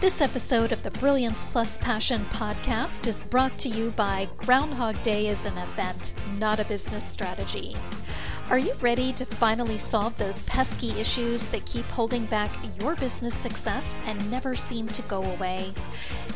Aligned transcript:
This 0.00 0.22
episode 0.22 0.72
of 0.72 0.82
the 0.82 0.90
Brilliance 0.92 1.44
Plus 1.50 1.76
Passion 1.76 2.24
podcast 2.30 3.06
is 3.06 3.22
brought 3.24 3.58
to 3.58 3.68
you 3.68 3.90
by 3.90 4.28
Groundhog 4.38 5.00
Day 5.02 5.26
is 5.26 5.44
an 5.44 5.58
event, 5.58 6.14
not 6.38 6.58
a 6.58 6.64
business 6.64 7.06
strategy. 7.06 7.76
Are 8.48 8.58
you 8.58 8.72
ready 8.80 9.12
to 9.12 9.26
finally 9.26 9.76
solve 9.76 10.16
those 10.16 10.42
pesky 10.44 10.98
issues 10.98 11.48
that 11.48 11.66
keep 11.66 11.84
holding 11.84 12.24
back 12.24 12.50
your 12.80 12.96
business 12.96 13.34
success 13.34 14.00
and 14.06 14.30
never 14.30 14.56
seem 14.56 14.88
to 14.88 15.02
go 15.02 15.22
away? 15.22 15.70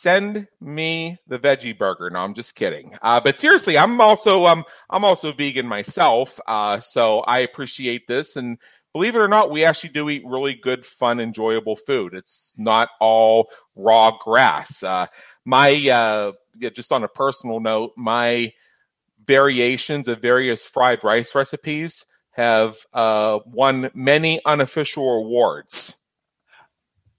send 0.00 0.48
me 0.60 1.18
the 1.26 1.38
veggie 1.38 1.76
burger. 1.76 2.10
No, 2.10 2.20
I'm 2.20 2.34
just 2.34 2.54
kidding. 2.54 2.96
Uh, 3.02 3.20
but 3.20 3.38
seriously, 3.38 3.76
I'm 3.76 4.00
also 4.00 4.46
um 4.46 4.64
I'm 4.88 5.04
also 5.04 5.32
vegan 5.32 5.66
myself, 5.66 6.40
uh, 6.46 6.80
so 6.80 7.20
I 7.20 7.40
appreciate 7.40 8.06
this. 8.08 8.36
And 8.36 8.58
believe 8.92 9.14
it 9.14 9.20
or 9.20 9.28
not, 9.28 9.50
we 9.50 9.64
actually 9.64 9.90
do 9.90 10.08
eat 10.08 10.22
really 10.24 10.54
good, 10.54 10.84
fun, 10.86 11.20
enjoyable 11.20 11.76
food. 11.76 12.14
It's 12.14 12.54
not 12.58 12.88
all 13.00 13.50
raw 13.76 14.16
grass. 14.18 14.82
Uh, 14.82 15.06
my 15.44 15.88
uh, 15.88 16.32
just 16.74 16.92
on 16.92 17.04
a 17.04 17.08
personal 17.08 17.60
note, 17.60 17.92
my 17.96 18.52
variations 19.26 20.08
of 20.08 20.20
various 20.22 20.64
fried 20.64 21.04
rice 21.04 21.34
recipes 21.34 22.06
have 22.32 22.76
uh, 22.94 23.38
won 23.44 23.90
many 23.94 24.40
unofficial 24.46 25.08
awards. 25.18 25.99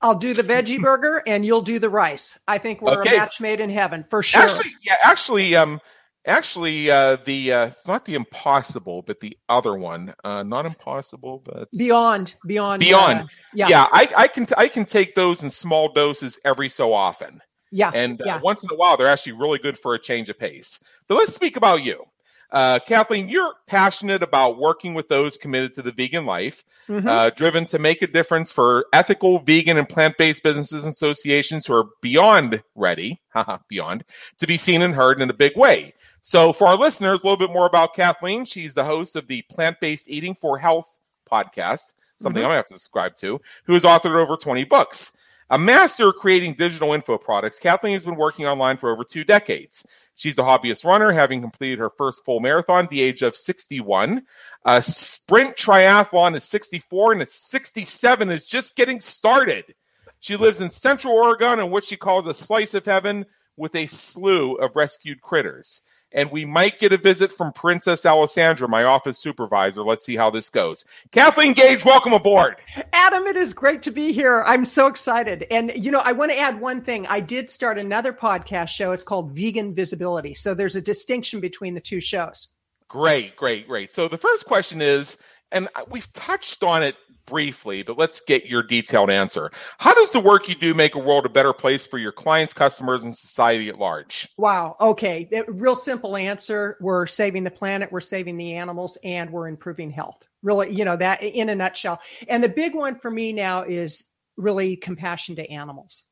I'll 0.02 0.16
do 0.16 0.33
the 0.33 0.44
veggie 0.44 0.80
burger 0.81 1.21
and 1.25 1.45
you'll 1.45 1.61
do 1.61 1.80
the 1.80 1.89
rice. 1.89 2.39
I 2.47 2.57
think 2.57 2.81
we're 2.81 3.02
okay. 3.02 3.16
a 3.16 3.19
match 3.19 3.39
made 3.39 3.59
in 3.59 3.69
heaven 3.69 4.05
for 4.09 4.23
sure. 4.23 4.44
Actually, 4.44 4.71
yeah, 4.83 4.95
actually, 5.03 5.56
um, 5.56 5.79
actually, 6.25 6.89
uh, 6.89 7.17
the 7.25 7.53
uh, 7.53 7.66
it's 7.67 7.88
not 7.88 8.06
the 8.06 8.16
impossible, 8.16 9.01
but 9.01 9.19
the 9.19 9.38
other 9.50 9.75
one, 9.75 10.13
uh, 10.23 10.44
not 10.44 10.66
impossible, 10.66 11.41
but 11.45 11.69
beyond, 11.78 12.35
beyond, 12.45 12.79
beyond. 12.79 13.22
Uh, 13.22 13.25
yeah, 13.53 13.67
yeah. 13.67 13.88
I, 13.91 14.09
I 14.16 14.28
can 14.28 14.47
I 14.57 14.67
can 14.67 14.85
take 14.85 15.16
those 15.16 15.44
in 15.44 15.50
small 15.50 15.91
doses 15.94 16.40
every 16.45 16.69
so 16.69 16.94
often. 16.94 17.41
Yeah, 17.72 17.91
and 17.94 18.22
uh, 18.22 18.25
yeah. 18.25 18.40
once 18.41 18.63
in 18.63 18.69
a 18.72 18.75
while, 18.75 18.97
they're 18.97 19.07
actually 19.07 19.34
really 19.34 19.59
good 19.59 19.79
for 19.79 19.94
a 19.94 20.01
change 20.01 20.29
of 20.29 20.38
pace. 20.38 20.79
But 21.07 21.16
let's 21.16 21.34
speak 21.34 21.56
about 21.57 21.84
you. 21.84 22.06
Uh, 22.51 22.79
Kathleen, 22.79 23.29
you're 23.29 23.53
passionate 23.67 24.22
about 24.22 24.57
working 24.57 24.94
with 24.94 25.07
those 25.07 25.38
committed 25.38 25.73
to 25.73 25.81
the 25.81 25.94
vegan 25.94 26.25
life, 26.25 26.63
mm-hmm. 26.89 27.07
uh, 27.07 27.29
driven 27.29 27.66
to 27.67 27.79
make 27.79 28.01
a 28.01 28.07
difference 28.07 28.51
for 28.51 28.85
ethical, 28.91 29.39
vegan, 29.39 29.78
and 29.78 29.88
plant 29.88 30.17
based 30.17 30.44
businesses 30.44 30.84
and 30.84 30.91
associations 30.91 31.66
who 31.66 31.73
are 31.73 31.85
beyond 32.01 32.61
ready, 32.75 33.22
beyond, 33.69 34.03
to 34.40 34.47
be 34.47 34.57
seen 34.57 34.81
and 34.81 34.94
heard 34.94 35.22
in 35.22 35.29
a 35.29 35.34
big 35.34 35.56
way. 35.56 35.94
So, 36.22 36.51
for 36.51 36.67
our 36.67 36.78
listeners, 36.78 37.23
a 37.23 37.28
little 37.28 37.38
bit 37.38 37.53
more 37.53 37.66
about 37.66 37.95
Kathleen. 37.95 38.45
She's 38.45 38.73
the 38.73 38.84
host 38.84 39.16
of 39.16 39.28
the 39.28 39.44
Plant 39.44 39.79
Based 39.79 40.09
Eating 40.09 40.35
for 40.35 40.57
Health 40.57 40.88
podcast, 41.31 41.94
something 42.19 42.44
mm-hmm. 42.44 42.51
I 42.51 42.56
have 42.56 42.67
to 42.67 42.73
subscribe 42.73 43.16
to, 43.17 43.40
who 43.63 43.73
has 43.73 43.84
authored 43.84 44.22
over 44.22 44.35
20 44.35 44.66
books. 44.66 45.13
A 45.51 45.57
master 45.57 46.07
of 46.07 46.16
creating 46.16 46.53
digital 46.53 46.94
info 46.94 47.17
products, 47.17 47.59
Kathleen 47.59 47.91
has 47.91 48.06
been 48.06 48.16
working 48.16 48.47
online 48.47 48.78
for 48.78 48.89
over 48.89 49.03
two 49.03 49.25
decades. 49.25 49.85
She's 50.16 50.39
a 50.39 50.44
hobbyist 50.44 50.85
runner, 50.85 51.12
having 51.12 51.41
completed 51.41 51.78
her 51.79 51.89
first 51.89 52.23
full 52.23 52.39
marathon 52.39 52.85
at 52.85 52.89
the 52.89 53.01
age 53.01 53.22
of 53.22 53.35
61. 53.35 54.23
A 54.63 54.81
sprint 54.81 55.57
triathlon 55.57 56.38
is 56.38 56.45
64, 56.45 57.11
and 57.11 57.22
a 57.23 57.25
67 57.25 58.31
is 58.31 58.45
just 58.45 58.78
getting 58.78 59.01
started. 59.01 59.75
She 60.22 60.38
lives 60.38 60.61
in 60.61 60.69
Central 60.69 61.16
Oregon 61.16 61.59
in 61.59 61.69
what 61.69 61.84
she 61.84 61.97
calls 61.97 62.28
a 62.28 62.34
slice 62.34 62.73
of 62.73 62.85
heaven 62.85 63.25
with 63.57 63.75
a 63.75 63.88
slew 63.88 64.56
of 64.56 64.78
rescued 64.78 65.19
critters 65.19 65.84
and 66.13 66.31
we 66.31 66.45
might 66.45 66.79
get 66.79 66.91
a 66.91 66.97
visit 66.97 67.31
from 67.31 67.53
Princess 67.53 68.05
Alessandra, 68.05 68.67
my 68.67 68.83
office 68.83 69.17
supervisor. 69.17 69.83
Let's 69.83 70.05
see 70.05 70.16
how 70.16 70.29
this 70.29 70.49
goes. 70.49 70.85
Kathleen 71.11 71.53
Gage, 71.53 71.85
welcome 71.85 72.13
aboard. 72.13 72.57
Adam, 72.94 73.25
it 73.27 73.35
is 73.35 73.53
great 73.53 73.81
to 73.83 73.91
be 73.91 74.11
here. 74.11 74.44
I'm 74.45 74.66
so 74.66 74.88
excited. 74.88 75.45
And, 75.51 75.72
you 75.75 75.91
know, 75.91 76.01
I 76.03 76.11
want 76.11 76.31
to 76.31 76.38
add 76.39 76.59
one 76.59 76.81
thing. 76.81 77.07
I 77.07 77.19
did 77.19 77.49
start 77.49 77.77
another 77.77 78.13
podcast 78.13 78.69
show. 78.69 78.91
It's 78.91 79.03
called 79.03 79.31
Vegan 79.31 79.73
Visibility. 79.73 80.33
So 80.33 80.53
there's 80.53 80.75
a 80.75 80.81
distinction 80.81 81.39
between 81.39 81.73
the 81.73 81.81
two 81.81 82.01
shows. 82.01 82.47
Great, 82.88 83.35
great, 83.38 83.67
great. 83.67 83.89
So 83.91 84.07
the 84.07 84.17
first 84.17 84.45
question 84.45 84.81
is, 84.81 85.17
and 85.51 85.67
uh, 85.75 85.84
we've 85.89 86.12
touched 86.13 86.63
on 86.63 86.84
it 86.84 86.95
briefly, 87.25 87.84
but 87.84 87.97
let's 87.97 88.19
get 88.22 88.45
your 88.45 88.63
detailed 88.63 89.09
answer. 89.09 89.51
How 89.78 89.94
does 89.94 90.12
the 90.12 90.19
work 90.19 90.50
you 90.50 90.56
do 90.56 90.73
make 90.73 90.95
a 90.95 91.00
world 91.00 91.25
a 91.25 91.29
better 91.29 91.53
place 91.53 91.85
for 91.85 91.97
your 91.97 92.12
clients, 92.12 92.53
customers, 92.53 93.03
and 93.03 93.16
society 93.16 93.69
at 93.69 93.79
large? 93.79 94.28
Wow. 94.38 94.75
Okay. 94.79 95.29
Real 95.47 95.75
simple 95.75 96.16
answer. 96.16 96.78
We're 96.81 97.07
saving 97.07 97.44
the 97.44 97.51
planet, 97.51 97.91
we're 97.91 98.01
saving 98.01 98.38
the 98.38 98.53
animals, 98.53 98.97
and 99.03 99.29
we're 99.31 99.47
improving 99.47 99.91
health. 99.91 100.17
Really, 100.44 100.73
you 100.73 100.85
know, 100.85 100.97
that 100.97 101.22
in 101.22 101.50
a 101.50 101.56
nutshell. 101.56 102.01
And 102.28 102.44
the 102.44 102.50
big 102.50 102.73
one 102.73 103.00
for 103.00 103.11
me 103.11 103.31
now 103.31 103.63
is 103.63 104.09
really 104.38 104.75
compassion 104.75 105.35
to 105.35 105.50
animals. 105.50 106.03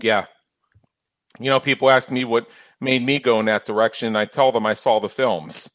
Yeah. 0.00 0.24
You 1.38 1.50
know, 1.50 1.60
people 1.60 1.90
ask 1.90 2.10
me 2.10 2.24
what 2.24 2.46
made 2.80 3.04
me 3.04 3.18
go 3.18 3.40
in 3.40 3.46
that 3.46 3.66
direction. 3.66 4.16
I 4.16 4.24
tell 4.24 4.52
them 4.52 4.66
I 4.66 4.74
saw 4.74 5.00
the 5.00 5.08
films. 5.08 5.68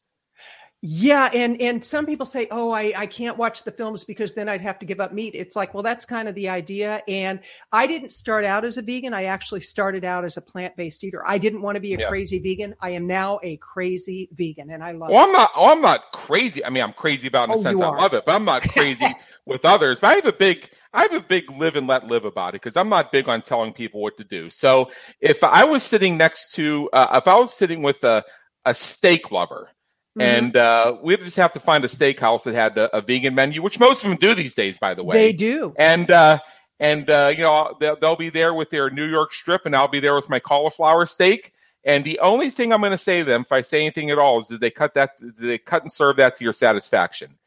Yeah, 0.83 1.31
and 1.33 1.59
and 1.59 1.83
some 1.83 2.05
people 2.05 2.27
say, 2.27 2.47
"Oh, 2.51 2.69
I 2.69 2.93
I 2.95 3.07
can't 3.07 3.35
watch 3.35 3.63
the 3.63 3.71
films 3.71 4.03
because 4.03 4.35
then 4.35 4.47
I'd 4.47 4.61
have 4.61 4.77
to 4.79 4.85
give 4.85 4.99
up 4.99 5.11
meat." 5.11 5.33
It's 5.33 5.55
like, 5.55 5.73
well, 5.73 5.81
that's 5.81 6.05
kind 6.05 6.27
of 6.27 6.35
the 6.35 6.49
idea. 6.49 7.01
And 7.07 7.39
I 7.71 7.87
didn't 7.87 8.11
start 8.11 8.45
out 8.45 8.63
as 8.63 8.77
a 8.77 8.83
vegan. 8.83 9.11
I 9.11 9.23
actually 9.23 9.61
started 9.61 10.05
out 10.05 10.23
as 10.23 10.37
a 10.37 10.41
plant-based 10.41 11.03
eater. 11.03 11.23
I 11.25 11.39
didn't 11.39 11.63
want 11.63 11.77
to 11.77 11.79
be 11.79 11.95
a 11.95 11.99
yeah. 11.99 12.09
crazy 12.09 12.37
vegan. 12.37 12.75
I 12.79 12.91
am 12.91 13.07
now 13.07 13.39
a 13.41 13.57
crazy 13.57 14.29
vegan, 14.33 14.69
and 14.69 14.83
I 14.83 14.91
love. 14.91 15.09
Well, 15.09 15.23
it. 15.23 15.27
I'm 15.27 15.31
not. 15.33 15.51
Oh, 15.55 15.71
I'm 15.71 15.81
not 15.81 16.11
crazy. 16.13 16.63
I 16.63 16.69
mean, 16.69 16.83
I'm 16.83 16.93
crazy 16.93 17.25
about 17.25 17.45
in 17.45 17.55
the 17.55 17.57
oh, 17.57 17.63
sense 17.63 17.81
I 17.81 17.89
love 17.89 18.13
it, 18.13 18.23
but 18.23 18.35
I'm 18.35 18.45
not 18.45 18.61
crazy 18.61 19.15
with 19.47 19.65
others. 19.65 19.99
But 19.99 20.11
I 20.11 20.13
have 20.13 20.27
a 20.27 20.33
big. 20.33 20.69
I 20.93 21.01
have 21.01 21.13
a 21.13 21.21
big 21.21 21.49
live 21.49 21.75
and 21.75 21.87
let 21.87 22.05
live 22.05 22.23
about 22.23 22.49
it 22.49 22.61
because 22.61 22.77
I'm 22.77 22.89
not 22.89 23.11
big 23.11 23.27
on 23.27 23.41
telling 23.41 23.73
people 23.73 24.01
what 24.01 24.15
to 24.17 24.23
do. 24.23 24.51
So 24.51 24.91
if 25.21 25.43
I 25.43 25.63
was 25.63 25.81
sitting 25.81 26.17
next 26.17 26.53
to, 26.53 26.87
uh, 26.93 27.19
if 27.19 27.27
I 27.27 27.33
was 27.35 27.51
sitting 27.51 27.81
with 27.81 28.03
a 28.03 28.23
a 28.63 28.75
steak 28.75 29.31
lover 29.31 29.71
Mm-hmm. 30.17 30.21
And 30.21 30.57
uh, 30.57 30.97
we 31.03 31.15
just 31.17 31.37
have 31.37 31.51
to 31.53 31.59
find 31.59 31.85
a 31.85 31.87
steakhouse 31.87 32.43
that 32.45 32.55
had 32.55 32.75
a, 32.77 32.97
a, 32.97 33.01
vegan 33.01 33.35
menu, 33.35 33.61
which 33.61 33.79
most 33.79 34.03
of 34.03 34.09
them 34.09 34.17
do 34.17 34.33
these 34.33 34.55
days, 34.55 34.79
by 34.79 34.95
the 34.95 35.03
way. 35.03 35.15
They 35.15 35.33
do. 35.33 35.75
And 35.77 36.09
uh, 36.09 36.39
and 36.79 37.07
uh, 37.07 37.33
you 37.35 37.43
know 37.43 37.75
they'll, 37.79 37.97
they'll, 37.99 38.15
be 38.15 38.31
there 38.31 38.53
with 38.53 38.71
their 38.71 38.89
New 38.89 39.05
York 39.05 39.31
strip, 39.31 39.67
and 39.67 39.75
I'll 39.75 39.87
be 39.87 39.99
there 39.99 40.15
with 40.15 40.27
my 40.27 40.39
cauliflower 40.39 41.05
steak. 41.05 41.53
And 41.85 42.03
the 42.03 42.19
only 42.19 42.49
thing 42.49 42.73
I'm 42.73 42.79
going 42.79 42.91
to 42.91 42.97
say 42.97 43.19
to 43.19 43.25
them, 43.25 43.41
if 43.41 43.51
I 43.51 43.61
say 43.61 43.79
anything 43.79 44.09
at 44.09 44.17
all, 44.17 44.39
is 44.39 44.47
did 44.47 44.59
they 44.59 44.71
cut 44.71 44.95
that? 44.95 45.11
Did 45.19 45.35
they 45.35 45.59
cut 45.59 45.83
and 45.83 45.91
serve 45.91 46.17
that 46.17 46.33
to 46.35 46.43
your 46.43 46.53
satisfaction? 46.53 47.37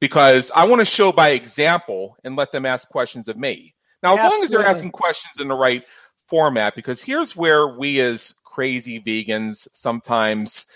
Because 0.00 0.50
I 0.52 0.64
want 0.64 0.80
to 0.80 0.86
show 0.86 1.12
by 1.12 1.30
example 1.30 2.16
and 2.24 2.34
let 2.34 2.50
them 2.50 2.66
ask 2.66 2.88
questions 2.88 3.28
of 3.28 3.36
me. 3.36 3.74
Now, 4.02 4.14
as 4.14 4.20
Absolutely. 4.20 4.36
long 4.36 4.44
as 4.44 4.50
they're 4.50 4.66
asking 4.66 4.90
questions 4.90 5.38
in 5.38 5.46
the 5.46 5.54
right 5.54 5.84
format, 6.26 6.74
because 6.74 7.00
here's 7.00 7.36
where 7.36 7.68
we 7.68 8.00
as 8.00 8.34
crazy 8.44 9.00
vegans 9.00 9.68
sometimes 9.72 10.66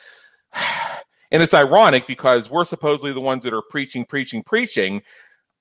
and 1.35 1.43
it's 1.43 1.53
ironic 1.53 2.07
because 2.07 2.49
we're 2.49 2.65
supposedly 2.65 3.13
the 3.13 3.21
ones 3.21 3.43
that 3.43 3.53
are 3.53 3.61
preaching, 3.61 4.05
preaching, 4.05 4.41
preaching. 4.41 5.03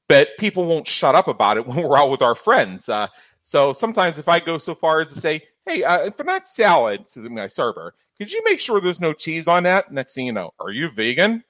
but 0.07 0.29
people 0.37 0.65
won't 0.65 0.85
shut 0.85 1.15
up 1.15 1.27
about 1.27 1.57
it 1.57 1.65
when 1.67 1.81
we're 1.81 1.97
out 1.97 2.11
with 2.11 2.21
our 2.21 2.35
friends. 2.35 2.87
Uh, 2.87 3.07
so 3.41 3.73
sometimes 3.73 4.19
if 4.19 4.29
I 4.29 4.39
go 4.39 4.59
so 4.59 4.75
far 4.75 5.01
as 5.01 5.11
to 5.11 5.19
say, 5.19 5.41
hey, 5.65 5.83
uh, 5.83 6.11
for 6.11 6.23
that 6.25 6.45
salad 6.45 7.07
to 7.15 7.27
my 7.27 7.47
server, 7.47 7.95
could 8.19 8.31
you 8.31 8.43
make 8.45 8.59
sure 8.59 8.79
there's 8.79 9.01
no 9.01 9.13
cheese 9.13 9.47
on 9.47 9.63
that? 9.63 9.91
Next 9.91 10.13
thing 10.13 10.27
you 10.27 10.31
know, 10.31 10.51
are 10.59 10.69
you 10.69 10.91
vegan? 10.91 11.43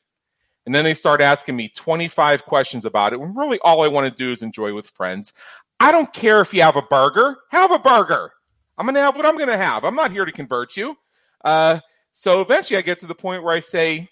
And 0.65 0.73
then 0.73 0.85
they 0.85 0.93
start 0.93 1.19
asking 1.19 1.57
me 1.57 1.67
25 1.67 2.45
questions 2.45 2.85
about 2.85 3.11
it 3.11 3.19
when 3.19 3.35
really 3.35 3.59
all 3.59 3.83
I 3.83 3.89
want 3.89 4.09
to 4.09 4.17
do 4.17 4.31
is 4.31 4.41
enjoy 4.41 4.73
with 4.73 4.87
friends. 4.87 5.33
I 5.81 5.91
don't 5.91 6.13
care 6.13 6.39
if 6.39 6.53
you 6.53 6.61
have 6.61 6.77
a 6.77 6.81
burger, 6.81 7.39
have 7.49 7.71
a 7.71 7.79
burger. 7.79 8.31
I'm 8.77 8.85
going 8.85 8.95
to 8.95 9.01
have 9.01 9.17
what 9.17 9.25
I'm 9.25 9.35
going 9.35 9.49
to 9.49 9.57
have. 9.57 9.83
I'm 9.83 9.95
not 9.95 10.11
here 10.11 10.23
to 10.23 10.31
convert 10.31 10.77
you. 10.77 10.95
Uh, 11.43 11.81
so 12.13 12.39
eventually 12.41 12.77
I 12.77 12.81
get 12.81 12.99
to 12.99 13.07
the 13.07 13.15
point 13.15 13.43
where 13.43 13.53
I 13.53 13.59
say, 13.59 14.07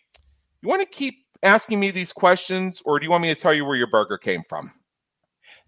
you 0.61 0.69
want 0.69 0.81
to 0.81 0.85
keep 0.85 1.25
asking 1.43 1.79
me 1.79 1.91
these 1.91 2.13
questions 2.13 2.81
or 2.85 2.99
do 2.99 3.05
you 3.05 3.11
want 3.11 3.21
me 3.23 3.33
to 3.33 3.39
tell 3.39 3.53
you 3.53 3.65
where 3.65 3.75
your 3.75 3.87
burger 3.87 4.17
came 4.17 4.43
from? 4.47 4.71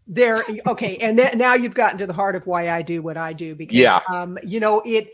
There, 0.06 0.44
okay, 0.68 0.98
and 0.98 1.18
then, 1.18 1.38
now 1.38 1.54
you've 1.54 1.74
gotten 1.74 1.98
to 2.00 2.08
the 2.08 2.14
heart 2.14 2.36
of 2.36 2.46
why 2.46 2.70
I 2.70 2.82
do 2.82 3.02
what 3.02 3.16
I 3.16 3.32
do 3.32 3.56
because, 3.56 3.78
yeah. 3.78 4.02
um, 4.10 4.38
you 4.44 4.60
know, 4.60 4.82
it, 4.82 5.10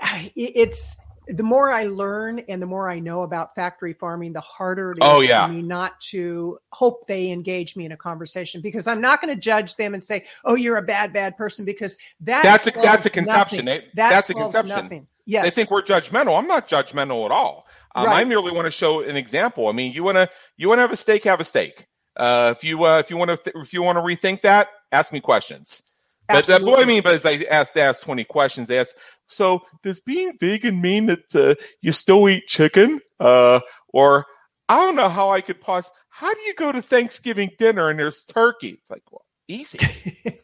it 0.00 0.32
it's 0.34 0.96
the 1.28 1.42
more 1.42 1.70
I 1.70 1.84
learn 1.84 2.40
and 2.48 2.60
the 2.60 2.66
more 2.66 2.88
I 2.88 2.98
know 2.98 3.22
about 3.22 3.54
factory 3.54 3.92
farming, 3.92 4.32
the 4.32 4.40
harder 4.40 4.92
it 4.92 4.94
is 4.94 4.98
oh, 5.02 5.20
yeah. 5.20 5.46
for 5.46 5.52
me 5.52 5.62
not 5.62 6.00
to 6.00 6.58
hope 6.72 7.06
they 7.06 7.30
engage 7.30 7.76
me 7.76 7.84
in 7.84 7.92
a 7.92 7.96
conversation 7.96 8.60
because 8.60 8.86
I'm 8.86 9.00
not 9.00 9.20
going 9.20 9.34
to 9.34 9.40
judge 9.40 9.76
them 9.76 9.94
and 9.94 10.02
say, 10.02 10.24
"Oh, 10.44 10.54
you're 10.54 10.76
a 10.76 10.82
bad, 10.82 11.12
bad 11.12 11.36
person," 11.36 11.64
because 11.64 11.96
that 12.20 12.42
that's 12.42 12.66
a 12.66 12.70
that's 12.70 13.06
a 13.06 13.10
conception. 13.10 13.66
That 13.66 13.84
that's 13.94 14.30
a 14.30 14.34
conception. 14.34 14.68
Nothing. 14.68 15.06
Yes, 15.26 15.44
they 15.44 15.50
think 15.50 15.70
we're 15.70 15.82
judgmental. 15.82 16.36
I'm 16.38 16.48
not 16.48 16.68
judgmental 16.68 17.24
at 17.26 17.30
all. 17.30 17.66
Um, 17.94 18.06
right. 18.06 18.20
I 18.20 18.24
merely 18.24 18.52
want 18.52 18.66
to 18.66 18.70
show 18.70 19.00
an 19.02 19.16
example. 19.16 19.68
I 19.68 19.72
mean, 19.72 19.92
you 19.92 20.02
want 20.04 20.16
to 20.16 20.28
you 20.56 20.68
want 20.68 20.78
to 20.78 20.82
have 20.82 20.92
a 20.92 20.96
steak, 20.96 21.24
have 21.24 21.40
a 21.40 21.44
steak. 21.44 21.86
Uh, 22.16 22.54
if 22.56 22.64
you 22.64 22.84
uh, 22.84 22.98
if 22.98 23.10
you 23.10 23.16
want 23.16 23.30
to 23.30 23.36
th- 23.36 23.56
if 23.56 23.72
you 23.72 23.82
want 23.82 23.96
to 23.96 24.02
rethink 24.02 24.42
that, 24.42 24.68
ask 24.92 25.12
me 25.12 25.20
questions. 25.20 25.82
But 26.28 26.48
uh, 26.48 26.60
what 26.60 26.80
I 26.80 26.84
mean 26.84 27.02
by 27.02 27.12
is 27.12 27.26
I 27.26 27.44
asked 27.50 27.76
asked 27.76 28.04
twenty 28.04 28.24
questions. 28.24 28.68
They 28.68 28.78
asked, 28.78 28.94
so 29.26 29.62
does 29.82 30.00
being 30.00 30.36
vegan 30.38 30.80
mean 30.80 31.06
that 31.06 31.34
uh, 31.34 31.54
you 31.80 31.92
still 31.92 32.28
eat 32.28 32.46
chicken? 32.46 33.00
Uh, 33.18 33.60
or 33.88 34.26
I 34.68 34.76
don't 34.76 34.96
know 34.96 35.08
how 35.08 35.30
I 35.32 35.40
could 35.40 35.60
pause. 35.60 35.90
How 36.08 36.32
do 36.32 36.40
you 36.42 36.54
go 36.54 36.70
to 36.70 36.82
Thanksgiving 36.82 37.50
dinner 37.58 37.88
and 37.88 37.98
there's 37.98 38.24
turkey? 38.24 38.78
It's 38.80 38.90
like, 38.90 39.02
well, 39.10 39.24
easy. 39.48 39.78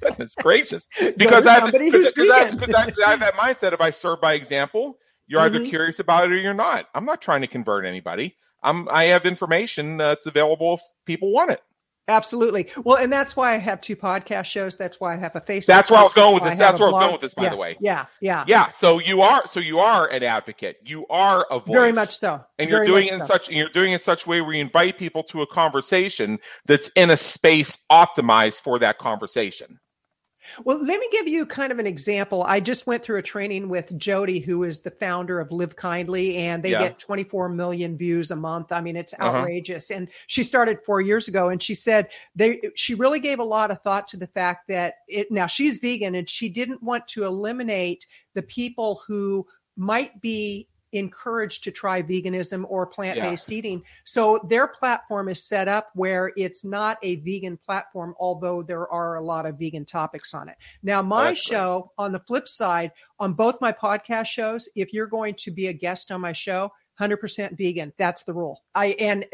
Goodness 0.00 0.34
gracious! 0.36 0.86
Because 1.16 1.46
I, 1.46 1.70
because, 1.70 2.12
because, 2.12 2.30
I, 2.30 2.50
because 2.50 2.74
I, 2.74 2.92
I 3.06 3.10
have 3.10 3.20
that 3.20 3.34
mindset. 3.34 3.72
If 3.72 3.80
I 3.80 3.90
serve 3.90 4.20
by 4.20 4.34
example, 4.34 4.96
you're 5.26 5.40
mm-hmm. 5.40 5.56
either 5.56 5.66
curious 5.66 5.98
about 5.98 6.24
it 6.24 6.32
or 6.32 6.36
you're 6.36 6.54
not. 6.54 6.86
I'm 6.94 7.04
not 7.04 7.22
trying 7.22 7.42
to 7.42 7.46
convert 7.46 7.84
anybody. 7.84 8.36
I'm 8.62 8.88
I 8.88 9.04
have 9.04 9.26
information 9.26 9.96
that's 9.96 10.26
available 10.26 10.74
if 10.74 10.80
people 11.04 11.32
want 11.32 11.50
it. 11.50 11.60
Absolutely. 12.08 12.68
Well, 12.82 12.96
and 12.96 13.12
that's 13.12 13.36
why 13.36 13.54
I 13.54 13.58
have 13.58 13.80
two 13.80 13.94
podcast 13.94 14.46
shows. 14.46 14.76
That's 14.76 14.98
why 14.98 15.14
I 15.14 15.16
have 15.18 15.36
a 15.36 15.40
Facebook. 15.40 15.66
That's 15.66 15.90
where 15.90 16.00
I 16.00 16.02
was 16.02 16.12
going 16.12 16.34
with 16.34 16.42
this. 16.42 16.56
That's 16.56 16.80
where 16.80 16.88
I 16.88 16.92
was 16.92 16.98
going 16.98 17.12
with 17.12 17.20
this. 17.20 17.34
By 17.34 17.44
yeah, 17.44 17.50
the 17.50 17.56
way. 17.56 17.76
Yeah. 17.80 18.06
Yeah. 18.20 18.44
Yeah. 18.48 18.70
So 18.72 18.98
you 18.98 19.22
are. 19.22 19.46
So 19.46 19.60
you 19.60 19.78
are 19.78 20.08
an 20.08 20.24
advocate. 20.24 20.78
You 20.84 21.06
are 21.08 21.46
a 21.48 21.60
voice. 21.60 21.74
Very 21.74 21.92
much 21.92 22.18
so. 22.18 22.44
And 22.58 22.68
you're 22.68 22.80
Very 22.80 22.88
doing 22.88 23.06
it 23.06 23.12
in 23.12 23.20
so. 23.20 23.26
such. 23.26 23.48
And 23.48 23.56
you're 23.56 23.68
doing 23.68 23.92
it 23.92 23.94
in 23.94 24.00
such 24.00 24.26
a 24.26 24.28
way 24.28 24.40
where 24.40 24.52
you 24.52 24.60
invite 24.60 24.98
people 24.98 25.22
to 25.24 25.42
a 25.42 25.46
conversation 25.46 26.40
that's 26.66 26.88
in 26.96 27.10
a 27.10 27.16
space 27.16 27.78
optimized 27.90 28.62
for 28.62 28.80
that 28.80 28.98
conversation. 28.98 29.78
Well, 30.64 30.78
let 30.82 30.98
me 30.98 31.08
give 31.12 31.28
you 31.28 31.46
kind 31.46 31.72
of 31.72 31.78
an 31.78 31.86
example. 31.86 32.42
I 32.42 32.60
just 32.60 32.86
went 32.86 33.02
through 33.02 33.18
a 33.18 33.22
training 33.22 33.68
with 33.68 33.96
Jody, 33.96 34.40
who 34.40 34.64
is 34.64 34.80
the 34.80 34.90
founder 34.90 35.40
of 35.40 35.52
Live 35.52 35.76
Kindly, 35.76 36.36
and 36.36 36.62
they 36.62 36.72
yeah. 36.72 36.82
get 36.82 36.98
24 36.98 37.48
million 37.48 37.96
views 37.96 38.30
a 38.30 38.36
month. 38.36 38.72
I 38.72 38.80
mean, 38.80 38.96
it's 38.96 39.14
uh-huh. 39.14 39.38
outrageous. 39.38 39.90
Uh-huh. 39.90 39.98
And 39.98 40.08
she 40.26 40.42
started 40.42 40.78
four 40.84 41.00
years 41.00 41.28
ago, 41.28 41.48
and 41.48 41.62
she 41.62 41.74
said 41.74 42.08
they 42.34 42.60
she 42.74 42.94
really 42.94 43.20
gave 43.20 43.38
a 43.38 43.44
lot 43.44 43.70
of 43.70 43.80
thought 43.82 44.08
to 44.08 44.16
the 44.16 44.26
fact 44.26 44.68
that 44.68 44.94
it 45.08 45.30
now 45.30 45.46
she's 45.46 45.78
vegan 45.78 46.14
and 46.14 46.28
she 46.28 46.48
didn't 46.48 46.82
want 46.82 47.06
to 47.08 47.24
eliminate 47.24 48.06
the 48.34 48.42
people 48.42 49.02
who 49.06 49.46
might 49.76 50.20
be 50.20 50.68
encouraged 50.92 51.64
to 51.64 51.70
try 51.70 52.02
veganism 52.02 52.64
or 52.68 52.86
plant-based 52.86 53.50
yeah. 53.50 53.58
eating. 53.58 53.82
So 54.04 54.40
their 54.48 54.68
platform 54.68 55.28
is 55.28 55.42
set 55.42 55.68
up 55.68 55.90
where 55.94 56.32
it's 56.36 56.64
not 56.64 56.98
a 57.02 57.16
vegan 57.16 57.56
platform, 57.56 58.14
although 58.18 58.62
there 58.62 58.90
are 58.92 59.16
a 59.16 59.24
lot 59.24 59.46
of 59.46 59.58
vegan 59.58 59.84
topics 59.84 60.34
on 60.34 60.48
it. 60.48 60.56
Now, 60.82 61.00
oh, 61.00 61.04
my 61.04 61.30
oh, 61.30 61.34
show, 61.34 61.90
great. 61.96 62.06
on 62.06 62.12
the 62.12 62.20
flip 62.20 62.48
side, 62.48 62.92
on 63.18 63.32
both 63.32 63.60
my 63.60 63.72
podcast 63.72 64.26
shows, 64.26 64.68
if 64.74 64.92
you're 64.92 65.06
going 65.06 65.34
to 65.36 65.50
be 65.50 65.68
a 65.68 65.72
guest 65.72 66.12
on 66.12 66.20
my 66.20 66.32
show, 66.32 66.72
100% 67.00 67.56
vegan. 67.56 67.92
That's 67.98 68.22
the 68.22 68.32
rule. 68.32 68.62
I 68.74 68.88
and 68.98 69.26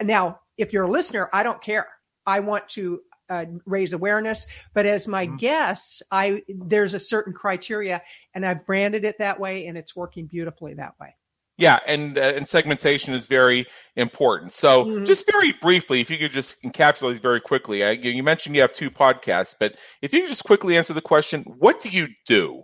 now 0.00 0.40
if 0.56 0.72
you're 0.72 0.84
a 0.84 0.90
listener, 0.90 1.28
I 1.32 1.42
don't 1.42 1.62
care. 1.62 1.88
I 2.26 2.40
want 2.40 2.68
to 2.70 3.02
uh, 3.32 3.46
raise 3.64 3.94
awareness. 3.94 4.46
But 4.74 4.84
as 4.84 5.08
my 5.08 5.26
mm-hmm. 5.26 5.36
guests, 5.36 6.02
I 6.10 6.42
there's 6.48 6.92
a 6.94 7.00
certain 7.00 7.32
criteria, 7.32 8.02
and 8.34 8.44
I've 8.44 8.66
branded 8.66 9.04
it 9.04 9.16
that 9.18 9.40
way, 9.40 9.66
and 9.66 9.78
it's 9.78 9.96
working 9.96 10.26
beautifully 10.26 10.74
that 10.74 10.94
way. 11.00 11.16
Yeah, 11.56 11.78
and 11.86 12.18
uh, 12.18 12.32
and 12.36 12.46
segmentation 12.46 13.14
is 13.14 13.26
very 13.26 13.66
important. 13.96 14.52
So, 14.52 14.84
mm-hmm. 14.84 15.04
just 15.04 15.30
very 15.30 15.54
briefly, 15.62 16.00
if 16.00 16.10
you 16.10 16.18
could 16.18 16.32
just 16.32 16.60
encapsulate 16.62 17.20
very 17.20 17.40
quickly, 17.40 17.84
I, 17.84 17.92
you 17.92 18.22
mentioned 18.22 18.54
you 18.54 18.62
have 18.62 18.72
two 18.72 18.90
podcasts, 18.90 19.54
but 19.58 19.76
if 20.02 20.12
you 20.12 20.20
could 20.22 20.30
just 20.30 20.44
quickly 20.44 20.76
answer 20.76 20.92
the 20.92 21.00
question, 21.00 21.44
what 21.58 21.80
do 21.80 21.88
you 21.88 22.08
do? 22.26 22.62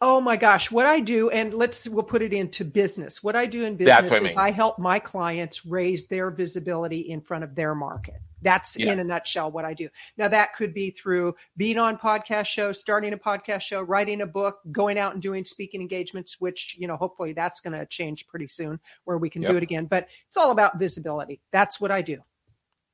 Oh 0.00 0.20
my 0.20 0.36
gosh, 0.36 0.70
what 0.70 0.86
I 0.86 1.00
do, 1.00 1.28
and 1.30 1.52
let's 1.52 1.88
we'll 1.88 2.04
put 2.04 2.22
it 2.22 2.32
into 2.32 2.64
business. 2.64 3.22
What 3.22 3.34
I 3.34 3.46
do 3.46 3.64
in 3.64 3.76
business 3.76 4.14
is 4.14 4.36
I, 4.36 4.44
mean. 4.44 4.50
I 4.50 4.50
help 4.52 4.78
my 4.78 5.00
clients 5.00 5.66
raise 5.66 6.06
their 6.06 6.30
visibility 6.30 7.00
in 7.00 7.20
front 7.20 7.42
of 7.42 7.56
their 7.56 7.74
market. 7.74 8.14
That's 8.42 8.78
yeah. 8.78 8.92
in 8.92 9.00
a 9.00 9.04
nutshell 9.04 9.50
what 9.50 9.64
I 9.64 9.74
do. 9.74 9.88
Now 10.16 10.28
that 10.28 10.54
could 10.54 10.72
be 10.72 10.90
through 10.90 11.34
being 11.56 11.78
on 11.78 11.98
podcast 11.98 12.46
shows, 12.46 12.78
starting 12.78 13.12
a 13.12 13.18
podcast 13.18 13.62
show, 13.62 13.82
writing 13.82 14.20
a 14.20 14.26
book, 14.26 14.60
going 14.70 14.98
out 14.98 15.14
and 15.14 15.22
doing 15.22 15.44
speaking 15.44 15.80
engagements, 15.80 16.36
which, 16.38 16.76
you 16.78 16.86
know, 16.86 16.96
hopefully 16.96 17.32
that's 17.32 17.60
going 17.60 17.78
to 17.78 17.84
change 17.86 18.28
pretty 18.28 18.46
soon 18.46 18.78
where 19.04 19.18
we 19.18 19.28
can 19.28 19.42
yep. 19.42 19.50
do 19.50 19.56
it 19.56 19.62
again. 19.64 19.86
But 19.86 20.06
it's 20.28 20.36
all 20.36 20.52
about 20.52 20.78
visibility. 20.78 21.40
That's 21.52 21.80
what 21.80 21.90
I 21.90 22.02
do. 22.02 22.18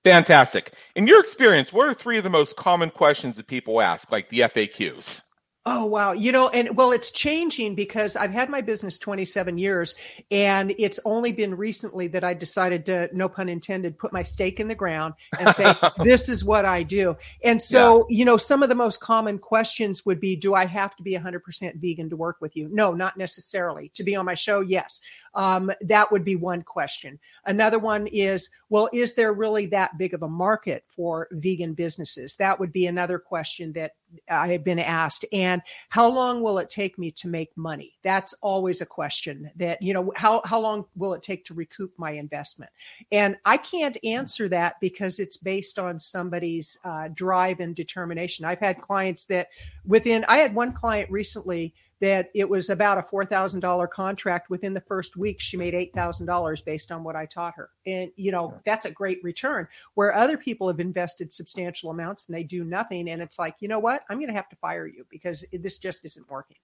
Fantastic. 0.05 0.73
In 0.97 1.07
your 1.07 1.21
experience, 1.21 1.73
what 1.73 1.89
are 1.89 1.95
three 1.95 2.19
of 2.19 2.25
the 2.25 2.31
most 2.31 2.57
common 2.57 2.91
questions 2.91 3.37
that 3.37 3.47
people 3.47 3.81
ask, 3.81 4.11
like 4.13 4.29
the 4.29 4.41
FAQs? 4.41 5.23
Oh, 5.67 5.87
wow. 5.87 6.13
You 6.13 6.31
know, 6.31 6.51
and 6.51 6.77
well, 6.77 6.93
it's 6.93 7.11
changing 7.11 7.75
because 7.75 8.17
I've 8.17 8.33
had 8.33 8.51
my 8.51 8.61
business 8.61 8.99
27 8.99 9.57
years 9.57 9.95
and 10.31 10.75
it's 10.79 11.01
only 11.07 11.33
been 11.33 11.55
recently 11.55 12.07
that 12.09 12.23
I 12.23 12.35
decided 12.35 12.85
to, 12.87 13.09
no 13.15 13.31
pun 13.31 13.49
intended, 13.49 13.99
put 13.99 14.13
my 14.13 14.23
stake 14.23 14.61
in 14.61 14.69
the 14.69 14.75
ground 14.75 15.15
and 15.41 15.55
say, 15.55 15.75
this 16.05 16.29
is 16.29 16.45
what 16.45 16.67
I 16.67 16.83
do. 16.83 17.17
And 17.43 17.63
so, 17.63 18.07
yeah. 18.11 18.19
you 18.19 18.25
know, 18.27 18.37
some 18.37 18.63
of 18.63 18.69
the 18.69 18.75
most 18.75 19.01
common 19.01 19.39
questions 19.39 20.05
would 20.05 20.21
be, 20.21 20.37
do 20.37 20.55
I 20.55 20.67
have 20.67 20.97
to 20.97 21.03
be 21.03 21.15
100% 21.15 21.41
vegan 21.77 22.11
to 22.11 22.17
work 22.17 22.37
with 22.43 22.55
you? 22.57 22.69
No, 22.71 22.93
not 22.93 23.17
necessarily. 23.17 23.91
To 23.95 24.05
be 24.05 24.17
on 24.17 24.27
my 24.27 24.35
show, 24.35 24.61
yes. 24.61 25.01
Um, 25.33 25.73
that 25.81 26.13
would 26.13 26.27
be 26.27 26.37
one 26.37 26.63
question. 26.63 27.19
Another 27.47 27.79
one 27.79 28.07
is, 28.09 28.51
well, 28.69 28.91
is 28.93 29.15
there 29.15 29.33
really 29.33 29.65
that 29.67 29.97
big 29.97 30.13
of 30.13 30.23
a 30.23 30.29
market 30.29 30.85
for 30.89 31.27
vegan 31.33 31.73
businesses? 31.73 32.37
That 32.37 32.61
would 32.61 32.73
be 32.73 32.87
another 32.87 33.19
question 33.19 33.73
that 33.73 33.93
I 34.31 34.53
have 34.53 34.65
been 34.65 34.79
asked. 34.79 35.25
And 35.33 35.63
how 35.89 36.09
long 36.11 36.43
will 36.43 36.59
it 36.59 36.71
take 36.71 36.99
me 36.99 37.11
to 37.13 37.29
make 37.29 37.57
money? 37.57 37.95
That's 38.03 38.35
always 38.41 38.81
a 38.81 38.87
question 38.87 39.51
that, 39.57 39.83
you 39.83 39.95
know, 39.95 40.13
how, 40.17 40.43
how 40.45 40.61
long 40.61 40.87
will 40.97 41.15
it 41.15 41.23
take 41.23 41.45
to 41.47 41.55
recoup 41.55 41.93
my 41.97 42.13
investment? 42.13 42.71
And 43.13 43.37
I 43.45 43.57
can't 43.57 43.97
answer 44.05 44.49
that 44.49 44.81
because 44.81 45.19
it's 45.19 45.37
based 45.37 45.79
on 45.79 46.01
somebody's 46.01 46.79
uh, 46.85 47.09
drive 47.13 47.61
and 47.61 47.75
determination. 47.75 48.45
I've 48.45 48.61
had 48.61 48.81
clients 48.81 49.27
that 49.27 49.49
within, 49.85 50.25
I 50.29 50.39
had 50.39 50.55
one 50.55 50.73
client 50.73 51.11
recently 51.11 51.75
that 52.01 52.31
it 52.35 52.49
was 52.49 52.71
about 52.71 52.99
a 52.99 53.03
$4,000 53.03 53.91
contract. 53.91 54.51
Within 54.51 54.75
the 54.75 54.81
first 54.81 55.17
week, 55.17 55.41
she 55.41 55.57
made 55.57 55.75
$8,000 55.75 56.65
based 56.65 56.93
on 56.93 57.05
what 57.05 57.17
I 57.17 57.27
taught 57.27 57.55
her. 57.57 57.71
And, 57.87 58.11
you 58.17 58.33
know, 58.33 58.61
that's 58.65 58.87
a 58.87 58.91
great 58.91 59.23
return 59.23 59.69
where 59.95 60.15
other 60.15 60.37
people 60.37 60.69
have 60.69 60.81
invested 60.81 61.33
substantial 61.33 61.91
amounts 61.91 62.29
and 62.29 62.37
they 62.37 62.43
do 62.43 62.65
nothing. 62.65 63.09
And 63.09 63.23
it's 63.23 63.39
like, 63.39 63.57
you 63.61 63.69
know 63.69 63.79
what? 63.79 64.03
I'm 64.09 64.19
going 64.19 64.29
to 64.29 64.35
have 64.35 64.49
to 64.51 64.57
fire 64.57 64.87
you 64.87 65.07
because 65.11 65.45
this 65.53 65.79
just 65.79 66.05
isn't 66.05 66.29
working. 66.31 66.57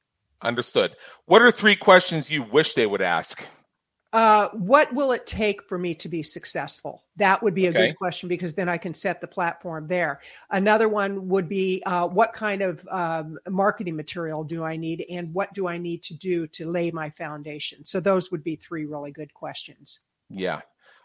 Understood. 0.42 0.96
What 1.26 1.42
are 1.42 1.50
three 1.50 1.76
questions 1.76 2.30
you 2.30 2.42
wish 2.42 2.74
they 2.74 2.86
would 2.86 3.02
ask? 3.02 3.46
Uh, 4.12 4.48
what 4.48 4.92
will 4.92 5.12
it 5.12 5.24
take 5.24 5.62
for 5.62 5.78
me 5.78 5.94
to 5.94 6.08
be 6.08 6.22
successful? 6.22 7.04
That 7.16 7.42
would 7.42 7.54
be 7.54 7.66
a 7.66 7.70
okay. 7.70 7.88
good 7.88 7.96
question 7.96 8.28
because 8.28 8.54
then 8.54 8.68
I 8.68 8.76
can 8.76 8.92
set 8.92 9.20
the 9.20 9.28
platform 9.28 9.86
there. 9.86 10.20
Another 10.50 10.88
one 10.88 11.28
would 11.28 11.48
be 11.48 11.80
uh, 11.86 12.08
what 12.08 12.32
kind 12.32 12.60
of 12.60 12.86
um, 12.90 13.38
marketing 13.48 13.94
material 13.94 14.42
do 14.42 14.64
I 14.64 14.76
need 14.76 15.04
and 15.08 15.32
what 15.32 15.54
do 15.54 15.68
I 15.68 15.78
need 15.78 16.02
to 16.04 16.14
do 16.14 16.48
to 16.48 16.68
lay 16.68 16.90
my 16.90 17.10
foundation? 17.10 17.86
So 17.86 18.00
those 18.00 18.32
would 18.32 18.42
be 18.42 18.56
three 18.56 18.84
really 18.84 19.12
good 19.12 19.32
questions. 19.32 20.00
Yeah. 20.28 20.60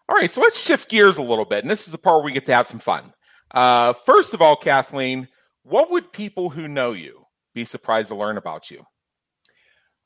All 0.09 0.15
right. 0.15 0.29
So 0.29 0.41
let's 0.41 0.59
shift 0.59 0.89
gears 0.89 1.19
a 1.19 1.23
little 1.23 1.45
bit. 1.45 1.63
And 1.63 1.69
this 1.69 1.85
is 1.85 1.91
the 1.91 1.99
part 1.99 2.17
where 2.17 2.25
we 2.25 2.31
get 2.31 2.45
to 2.45 2.55
have 2.55 2.65
some 2.65 2.79
fun. 2.79 3.13
Uh, 3.51 3.93
first 3.93 4.33
of 4.33 4.41
all, 4.41 4.55
Kathleen, 4.55 5.27
what 5.61 5.91
would 5.91 6.11
people 6.11 6.49
who 6.49 6.67
know 6.67 6.93
you 6.93 7.25
be 7.53 7.65
surprised 7.65 8.07
to 8.09 8.15
learn 8.15 8.37
about 8.37 8.71
you? 8.71 8.83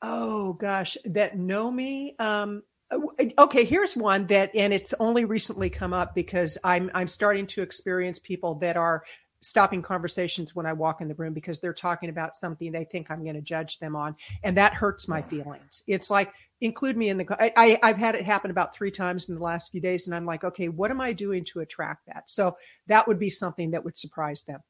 Oh 0.02 0.54
gosh, 0.54 0.96
that 1.04 1.36
know 1.36 1.70
me. 1.70 2.14
Um, 2.18 2.62
Uh, 2.90 2.98
uh, 3.18 3.24
okay, 3.42 3.64
here's 3.64 3.96
one 3.96 4.26
that, 4.28 4.50
and 4.54 4.72
it's 4.72 4.94
only 5.00 5.24
recently 5.24 5.70
come 5.70 5.92
up 5.92 6.14
because 6.14 6.58
I'm 6.64 6.90
I'm 6.94 7.08
starting 7.08 7.46
to 7.48 7.62
experience 7.62 8.18
people 8.18 8.56
that 8.56 8.76
are 8.76 9.04
stopping 9.42 9.80
conversations 9.80 10.54
when 10.54 10.66
I 10.66 10.74
walk 10.74 11.00
in 11.00 11.08
the 11.08 11.14
room 11.14 11.32
because 11.32 11.60
they're 11.60 11.72
talking 11.72 12.10
about 12.10 12.36
something 12.36 12.72
they 12.72 12.84
think 12.84 13.10
I'm 13.10 13.22
going 13.22 13.36
to 13.36 13.40
judge 13.40 13.78
them 13.78 13.96
on, 13.96 14.16
and 14.42 14.56
that 14.56 14.74
hurts 14.74 15.08
my 15.08 15.22
feelings. 15.22 15.82
It's 15.86 16.10
like 16.10 16.32
include 16.60 16.96
me 16.96 17.08
in 17.08 17.18
the. 17.18 17.36
I, 17.56 17.78
I 17.82 17.88
have 17.88 17.96
had 17.96 18.14
it 18.14 18.24
happen 18.24 18.50
about 18.50 18.74
three 18.74 18.90
times 18.90 19.28
in 19.28 19.34
the 19.34 19.42
last 19.42 19.70
few 19.70 19.80
days, 19.80 20.06
and 20.06 20.14
I'm 20.14 20.26
like, 20.26 20.44
okay, 20.44 20.68
what 20.68 20.90
am 20.90 21.00
I 21.00 21.12
doing 21.12 21.44
to 21.46 21.60
attract 21.60 22.06
that? 22.06 22.28
So 22.28 22.56
that 22.86 23.08
would 23.08 23.18
be 23.18 23.30
something 23.30 23.70
that 23.72 23.84
would 23.84 23.96
surprise 23.96 24.42
them. 24.42 24.60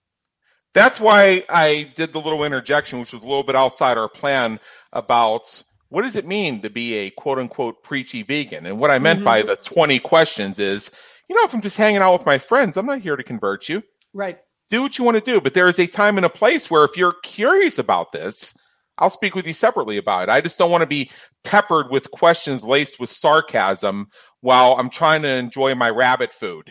That's 0.73 1.01
why 1.01 1.45
I 1.49 1.91
did 1.97 2.13
the 2.13 2.21
little 2.21 2.45
interjection, 2.45 3.01
which 3.01 3.13
was 3.13 3.23
a 3.23 3.27
little 3.27 3.43
bit 3.43 3.57
outside 3.57 3.99
our 3.99 4.09
plan 4.09 4.61
about 4.93 5.63
what 5.91 6.03
does 6.03 6.17
it 6.17 6.27
mean 6.27 6.63
to 6.63 6.71
be 6.71 6.95
a 6.95 7.11
quote 7.11 7.39
unquote 7.39 7.83
preachy 7.85 8.23
vegan? 8.23 8.67
And 8.67 8.79
what 8.79 8.91
I 8.91 8.99
meant 8.99 9.19
mm-hmm. 9.19 9.25
by 9.27 9.43
the 9.43 9.57
20 9.57 9.99
questions 10.01 10.59
is, 10.59 10.91
you 11.29 11.37
know, 11.37 11.45
if 11.45 11.55
I'm 11.55 11.61
just 11.61 11.77
hanging 11.77 12.01
out 12.01 12.15
with 12.15 12.27
my 12.27 12.39
friends, 12.39 12.77
I'm 12.77 12.87
not 12.87 13.01
here 13.01 13.17
to 13.17 13.23
convert 13.23 13.69
you. 13.69 13.83
Right 14.13 14.39
do 14.71 14.83
what 14.83 14.97
you 14.97 15.05
want 15.05 15.17
to 15.17 15.21
do. 15.21 15.41
But 15.41 15.55
there 15.55 15.69
is 15.69 15.79
a 15.79 15.87
time 15.87 16.17
and 16.17 16.25
a 16.25 16.31
place 16.31 16.71
where 16.71 16.85
if 16.85 16.97
you're 16.97 17.17
curious 17.23 17.79
about 17.79 18.13
this, 18.13 18.55
I'll 18.99 19.11
speak 19.11 19.35
with 19.35 19.47
you 19.47 19.53
separately 19.53 19.99
about 19.99 20.25
it. 20.25 20.29
I 20.29 20.41
just 20.41 20.59
don't 20.59 20.71
want 20.71 20.83
to 20.83 20.87
be 20.87 21.11
peppered 21.45 21.91
with 21.91 22.11
questions 22.11 22.65
laced 22.65 23.01
with 23.01 23.11
sarcasm 23.11 24.07
while 24.41 24.75
I'm 24.79 24.91
trying 24.91 25.23
to 25.23 25.29
enjoy 25.29 25.75
my 25.75 25.91
rabbit 25.91 26.33
food. 26.33 26.71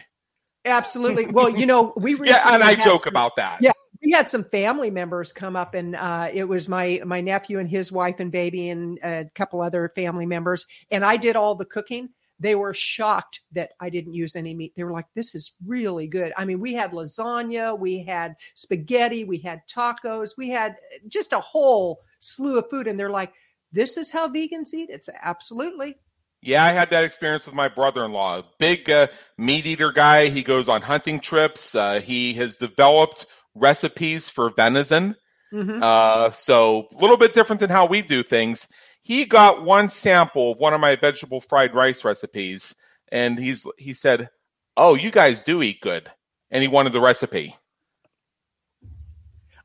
Absolutely. 0.66 1.28
Well, 1.28 1.50
you 1.50 1.66
know, 1.66 1.94
we 1.98 2.18
yeah, 2.24 2.54
and 2.54 2.64
I 2.64 2.76
joke 2.76 3.02
some, 3.02 3.12
about 3.12 3.36
that. 3.38 3.60
Yeah, 3.62 3.72
we 4.10 4.14
had 4.14 4.28
some 4.28 4.44
family 4.46 4.90
members 4.90 5.32
come 5.32 5.56
up, 5.56 5.76
and 5.76 5.96
uh, 5.96 6.30
it 6.34 6.46
was 6.46 6.68
my 6.68 7.00
my 7.06 7.22
nephew 7.22 7.60
and 7.60 7.70
his 7.70 7.92
wife 7.92 8.20
and 8.20 8.32
baby, 8.32 8.70
and 8.70 8.98
a 9.04 9.30
couple 9.36 9.62
other 9.62 9.88
family 9.90 10.26
members, 10.26 10.66
and 10.90 11.06
I 11.06 11.16
did 11.16 11.36
all 11.36 11.54
the 11.54 11.66
cooking 11.66 12.10
they 12.40 12.56
were 12.56 12.74
shocked 12.74 13.42
that 13.52 13.72
I 13.82 13.90
didn't 13.90 14.14
use 14.14 14.36
any 14.36 14.54
meat. 14.54 14.72
They 14.76 14.86
were 14.86 14.94
like, 14.94 15.08
this 15.14 15.36
is 15.36 15.52
really 15.66 16.08
good. 16.08 16.32
I 16.38 16.46
mean, 16.46 16.62
we 16.62 16.74
had 16.74 16.92
lasagna, 16.92 17.78
we 17.78 18.02
had 18.02 18.38
spaghetti, 18.56 19.26
we 19.26 19.40
had 19.40 19.62
tacos, 19.68 20.38
we 20.38 20.48
had 20.48 20.78
just 21.10 21.34
a 21.34 21.42
whole 21.42 22.00
slew 22.20 22.58
of 22.58 22.70
food. 22.70 22.88
And 22.88 22.98
they're 22.98 23.10
like, 23.10 23.34
this 23.74 23.98
is 23.98 24.10
how 24.10 24.30
vegans 24.30 24.74
eat? 24.74 24.90
It's 24.90 25.10
absolutely. 25.22 25.98
Yeah, 26.42 26.64
I 26.64 26.70
had 26.70 26.90
that 26.92 27.04
experience 27.04 27.46
with 27.46 27.56
my 27.56 27.68
brother-in-law. 27.68 28.44
Big 28.58 28.90
uh, 28.90 29.08
meat 29.38 29.66
eater 29.66 29.92
guy. 29.92 30.30
He 30.30 30.42
goes 30.42 30.70
on 30.70 30.82
hunting 30.82 31.20
trips. 31.20 31.76
Uh, 31.76 32.00
he 32.00 32.34
has 32.36 32.56
developed 32.56 33.26
recipes 33.56 34.30
for 34.30 34.50
venison. 34.50 35.16
Mm-hmm. 35.54 35.82
Uh, 35.82 36.32
so 36.32 36.88
a 36.96 36.98
little 37.00 37.18
bit 37.18 37.34
different 37.34 37.60
than 37.60 37.70
how 37.70 37.86
we 37.86 38.02
do 38.02 38.24
things 38.24 38.68
he 39.02 39.26
got 39.26 39.64
one 39.64 39.90
sample 39.90 40.52
of 40.52 40.60
one 40.60 40.74
of 40.74 40.82
my 40.82 40.96
vegetable 40.96 41.42
fried 41.42 41.74
rice 41.74 42.04
recipes, 42.04 42.76
and 43.12 43.38
he's 43.40 43.66
he 43.78 43.94
said, 43.94 44.30
"Oh, 44.76 44.96
you 44.96 45.12
guys 45.12 45.44
do 45.44 45.62
eat 45.62 45.82
good," 45.82 46.10
and 46.52 46.62
he 46.62 46.68
wanted 46.68 46.94
the 46.94 47.02
recipe. 47.02 47.56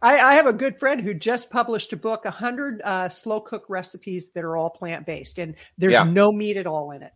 I, 0.01 0.19
I 0.19 0.35
have 0.35 0.47
a 0.47 0.53
good 0.53 0.79
friend 0.79 1.01
who 1.01 1.15
just 1.15 1.51
published 1.51 1.93
a 1.95 1.97
book, 1.97 2.27
hundred 2.27 2.83
uh, 2.83 3.09
slow 3.09 3.41
cook 3.41 3.65
recipes 3.69 4.33
that 4.33 4.45
are 4.45 4.57
all 4.57 4.71
plant 4.71 5.07
based, 5.07 5.39
and 5.39 5.55
there's 5.79 5.95
yeah. 5.95 6.05
no 6.05 6.31
meat 6.31 6.57
at 6.57 6.67
all 6.67 6.91
in 6.93 7.03
it. 7.03 7.13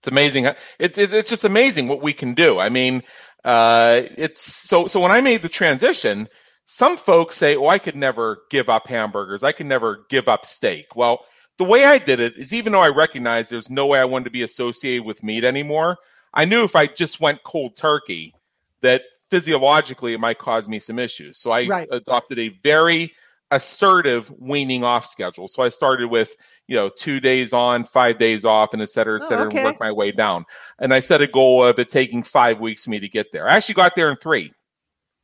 It's 0.00 0.08
amazing. 0.08 0.46
It's 0.78 0.96
it, 0.96 1.12
it's 1.12 1.28
just 1.28 1.44
amazing 1.44 1.88
what 1.88 2.02
we 2.02 2.14
can 2.14 2.34
do. 2.34 2.58
I 2.58 2.70
mean, 2.70 3.02
uh, 3.44 4.02
it's 4.16 4.42
so 4.42 4.86
so. 4.86 5.00
When 5.00 5.10
I 5.12 5.20
made 5.20 5.42
the 5.42 5.48
transition, 5.48 6.28
some 6.64 6.96
folks 6.96 7.36
say, 7.36 7.54
"Oh, 7.54 7.68
I 7.68 7.78
could 7.78 7.96
never 7.96 8.38
give 8.50 8.70
up 8.70 8.86
hamburgers. 8.86 9.42
I 9.42 9.52
could 9.52 9.66
never 9.66 10.06
give 10.08 10.26
up 10.26 10.46
steak." 10.46 10.96
Well, 10.96 11.20
the 11.58 11.64
way 11.64 11.84
I 11.84 11.98
did 11.98 12.18
it 12.18 12.38
is 12.38 12.54
even 12.54 12.72
though 12.72 12.80
I 12.80 12.88
recognized 12.88 13.50
there's 13.50 13.68
no 13.68 13.86
way 13.86 13.98
I 13.98 14.06
wanted 14.06 14.24
to 14.24 14.30
be 14.30 14.42
associated 14.42 15.04
with 15.04 15.22
meat 15.22 15.44
anymore, 15.44 15.98
I 16.32 16.46
knew 16.46 16.64
if 16.64 16.74
I 16.74 16.86
just 16.86 17.20
went 17.20 17.42
cold 17.42 17.76
turkey 17.76 18.34
that 18.80 19.02
physiologically 19.30 20.14
it 20.14 20.20
might 20.20 20.38
cause 20.38 20.66
me 20.66 20.80
some 20.80 20.98
issues. 20.98 21.38
So 21.38 21.50
I 21.50 21.66
right. 21.66 21.88
adopted 21.92 22.38
a 22.38 22.48
very 22.62 23.12
assertive 23.50 24.32
weaning 24.38 24.84
off 24.84 25.06
schedule. 25.06 25.48
So 25.48 25.62
I 25.62 25.68
started 25.70 26.08
with, 26.08 26.34
you 26.68 26.76
know, 26.76 26.88
two 26.88 27.20
days 27.20 27.52
on, 27.52 27.84
five 27.84 28.18
days 28.18 28.44
off, 28.44 28.72
and 28.72 28.80
et 28.80 28.90
cetera, 28.90 29.18
et 29.20 29.24
oh, 29.24 29.28
cetera, 29.28 29.44
oh, 29.44 29.48
okay. 29.48 29.58
and 29.58 29.64
work 29.64 29.80
my 29.80 29.90
way 29.92 30.12
down. 30.12 30.44
And 30.78 30.94
I 30.94 31.00
set 31.00 31.20
a 31.20 31.26
goal 31.26 31.64
of 31.64 31.78
it 31.78 31.90
taking 31.90 32.22
five 32.22 32.60
weeks 32.60 32.84
for 32.84 32.90
me 32.90 33.00
to 33.00 33.08
get 33.08 33.32
there. 33.32 33.48
I 33.48 33.56
actually 33.56 33.74
got 33.74 33.94
there 33.94 34.10
in 34.10 34.16
three. 34.16 34.52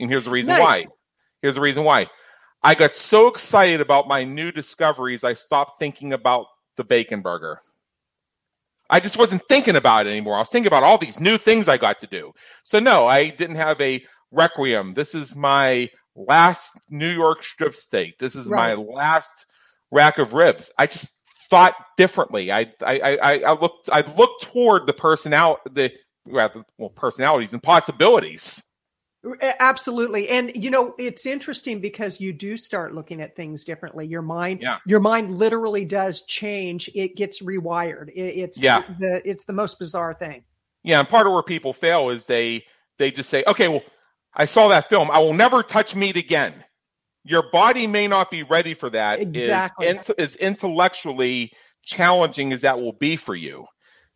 And 0.01 0.11
here's 0.11 0.25
the 0.25 0.31
reason 0.31 0.55
nice. 0.55 0.61
why. 0.61 0.85
Here's 1.43 1.55
the 1.55 1.61
reason 1.61 1.85
why. 1.85 2.09
I 2.63 2.75
got 2.75 2.95
so 2.95 3.29
excited 3.29 3.81
about 3.81 4.09
my 4.09 4.25
new 4.25 4.51
discoveries, 4.51 5.23
I 5.23 5.35
stopped 5.35 5.79
thinking 5.79 6.13
about 6.13 6.47
the 6.77 6.85
bacon 6.85 7.23
burger. 7.23 7.61
I 8.91 9.01
just 9.01 9.17
wasn't 9.19 9.43
thinking 9.49 9.77
about 9.77 10.07
it 10.07 10.11
anymore. 10.11 10.37
I 10.37 10.39
was 10.39 10.51
thinking 10.51 10.69
about 10.69 10.83
all 10.83 10.99
these 10.99 11.21
new 11.21 11.39
things 11.39 11.69
I 11.69 11.77
got 11.77 11.99
to 12.01 12.07
do. 12.07 12.33
So, 12.63 12.79
no, 12.79 13.07
I 13.07 13.31
didn't 13.31 13.57
have 13.57 13.81
a 13.81 14.05
requiem. 14.31 14.95
This 14.95 15.15
is 15.15 15.37
my 15.37 15.91
last 16.17 16.73
New 16.91 17.11
York 17.11 17.45
strip 17.45 17.75
steak. 17.75 18.19
This 18.19 18.35
is 18.35 18.47
right. 18.47 18.77
my 18.77 18.83
last 18.83 19.47
rack 19.91 20.19
of 20.19 20.33
ribs. 20.33 20.71
I 20.79 20.87
just 20.87 21.13
thought 21.49 21.75
differently. 21.97 22.51
I 22.51 22.73
I 22.85 23.19
I, 23.23 23.39
I 23.39 23.53
looked 23.53 23.89
I 23.93 24.01
looked 24.17 24.43
toward 24.43 24.87
the 24.87 24.93
personality 24.93 25.63
the 25.73 25.93
well 26.79 26.91
personalities 26.91 27.53
and 27.53 27.63
possibilities. 27.63 28.63
Absolutely. 29.59 30.29
And 30.29 30.53
you 30.55 30.71
know, 30.71 30.95
it's 30.99 31.27
interesting 31.27 31.81
because 31.81 32.21
you 32.21 32.33
do 32.33 32.57
start 32.57 32.95
looking 32.95 33.21
at 33.21 33.35
things 33.35 33.65
differently. 33.65 34.07
Your 34.07 34.23
mind 34.23 34.61
yeah. 34.63 34.79
your 34.87 35.01
mind 35.01 35.37
literally 35.37 35.85
does 35.85 36.23
change. 36.23 36.89
It 36.95 37.17
gets 37.17 37.43
rewired. 37.43 38.11
It, 38.11 38.21
it's 38.21 38.63
yeah. 38.63 38.83
the 38.99 39.29
it's 39.29 39.45
the 39.45 39.53
most 39.53 39.79
bizarre 39.79 40.15
thing. 40.15 40.45
Yeah, 40.85 41.01
and 41.01 41.09
part 41.09 41.27
of 41.27 41.33
where 41.33 41.43
people 41.43 41.73
fail 41.73 42.11
is 42.11 42.27
they 42.27 42.65
they 42.99 43.11
just 43.11 43.29
say, 43.29 43.43
"Okay, 43.49 43.67
well, 43.67 43.83
I 44.37 44.45
saw 44.45 44.69
that 44.69 44.89
film. 44.89 45.11
I 45.11 45.19
will 45.19 45.35
never 45.35 45.63
touch 45.63 45.95
meat 45.95 46.17
again." 46.17 46.63
Your 47.29 47.51
body 47.51 47.89
may 47.89 48.07
not 48.07 48.31
be 48.31 48.45
ready 48.45 48.73
for 48.75 48.89
that. 48.91 49.21
Exactly. 49.21 49.89
As, 49.89 50.11
as 50.11 50.37
intellectually 50.37 51.51
challenging 51.83 52.53
as 52.53 52.61
that 52.61 52.79
will 52.81 52.93
be 52.93 53.17
for 53.17 53.35
you. 53.35 53.67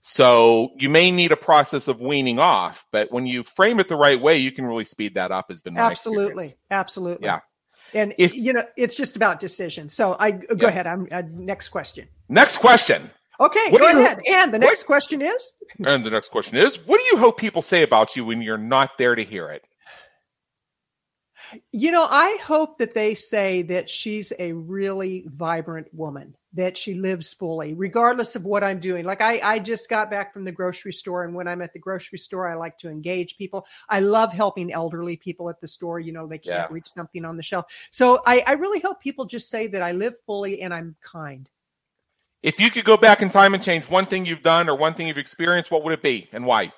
So 0.03 0.71
you 0.77 0.89
may 0.89 1.11
need 1.11 1.33
a 1.33 1.37
process 1.37 1.89
of 1.89 2.01
weaning 2.01 2.39
off, 2.39 2.87
but 2.93 3.11
when 3.13 3.27
you 3.27 3.43
frame 3.43 3.81
it 3.81 3.89
the 3.89 3.97
right 3.97 4.21
way, 4.21 4.39
you 4.39 4.53
can 4.53 4.65
really 4.65 4.85
speed 4.85 5.15
that 5.15 5.31
up. 5.33 5.47
Has 5.51 5.61
been 5.61 5.77
absolutely, 5.77 6.55
absolutely, 6.71 7.27
yeah. 7.27 7.41
And 7.93 8.15
if 8.17 8.35
you 8.35 8.53
know, 8.53 8.65
it's 8.77 8.95
just 8.95 9.17
about 9.17 9.41
decision. 9.41 9.89
So 9.89 10.17
I 10.19 10.31
go 10.31 10.47
yeah. 10.57 10.69
ahead. 10.69 10.87
I'm 10.87 11.09
uh, 11.11 11.23
next 11.29 11.69
question. 11.71 12.09
Next 12.29 12.59
question. 12.59 13.11
Okay, 13.41 13.71
what 13.71 13.81
go 13.81 13.89
ahead. 13.89 14.21
You, 14.25 14.35
and 14.35 14.55
the 14.55 14.59
next 14.59 14.83
what, 14.83 14.87
question 14.87 15.21
is. 15.21 15.53
And 15.85 16.05
the 16.05 16.11
next 16.11 16.31
question 16.31 16.57
is, 16.57 16.77
what 16.87 16.99
do 16.99 17.05
you 17.07 17.19
hope 17.19 17.39
people 17.39 17.63
say 17.63 17.83
about 17.83 18.15
you 18.15 18.25
when 18.25 18.41
you're 18.41 18.57
not 18.57 18.97
there 18.99 19.15
to 19.15 19.25
hear 19.25 19.49
it? 19.49 19.67
You 21.73 21.91
know, 21.91 22.07
I 22.09 22.39
hope 22.43 22.79
that 22.79 22.95
they 22.95 23.15
say 23.15 23.63
that 23.63 23.89
she's 23.89 24.33
a 24.39 24.53
really 24.53 25.25
vibrant 25.29 25.93
woman, 25.93 26.37
that 26.55 26.77
she 26.77 26.95
lives 26.95 27.33
fully, 27.33 27.75
regardless 27.75 28.37
of 28.37 28.45
what 28.45 28.65
I'm 28.65 28.81
doing. 28.81 29.05
Like 29.05 29.21
I, 29.21 29.41
I 29.41 29.59
just 29.59 29.89
got 29.89 30.11
back 30.11 30.33
from 30.33 30.45
the 30.45 30.53
grocery 30.53 30.93
store, 30.93 31.25
and 31.25 31.35
when 31.35 31.49
I'm 31.49 31.63
at 31.63 31.73
the 31.73 31.79
grocery 31.79 32.19
store, 32.19 32.49
I 32.49 32.55
like 32.55 32.79
to 32.79 32.91
engage 32.91 33.37
people. 33.37 33.67
I 33.89 34.01
love 34.01 34.33
helping 34.33 34.73
elderly 34.73 35.17
people 35.17 35.49
at 35.51 35.61
the 35.61 35.69
store. 35.69 36.01
You 36.01 36.13
know, 36.13 36.27
they 36.27 36.39
can't 36.39 36.69
yeah. 36.71 36.75
reach 36.75 36.89
something 36.89 37.25
on 37.25 37.37
the 37.37 37.43
shelf. 37.43 37.67
So 37.91 38.23
I, 38.27 38.43
I 38.47 38.53
really 38.53 38.81
hope 38.81 39.01
people 39.01 39.25
just 39.25 39.51
say 39.51 39.67
that 39.69 39.83
I 39.83 39.93
live 39.93 40.15
fully 40.27 40.63
and 40.63 40.73
I'm 40.73 40.97
kind. 41.03 41.49
If 42.43 42.59
you 42.59 42.71
could 42.71 42.85
go 42.85 42.97
back 42.97 43.21
in 43.21 43.29
time 43.29 43.53
and 43.55 43.63
change 43.63 43.89
one 43.89 44.07
thing 44.07 44.25
you've 44.25 44.43
done 44.43 44.69
or 44.69 44.75
one 44.75 44.95
thing 44.95 45.09
you've 45.09 45.19
experienced, 45.19 45.71
what 45.71 45.85
would 45.85 45.93
it 45.93 46.03
be 46.03 46.29
and 46.33 46.47
why? 46.47 46.73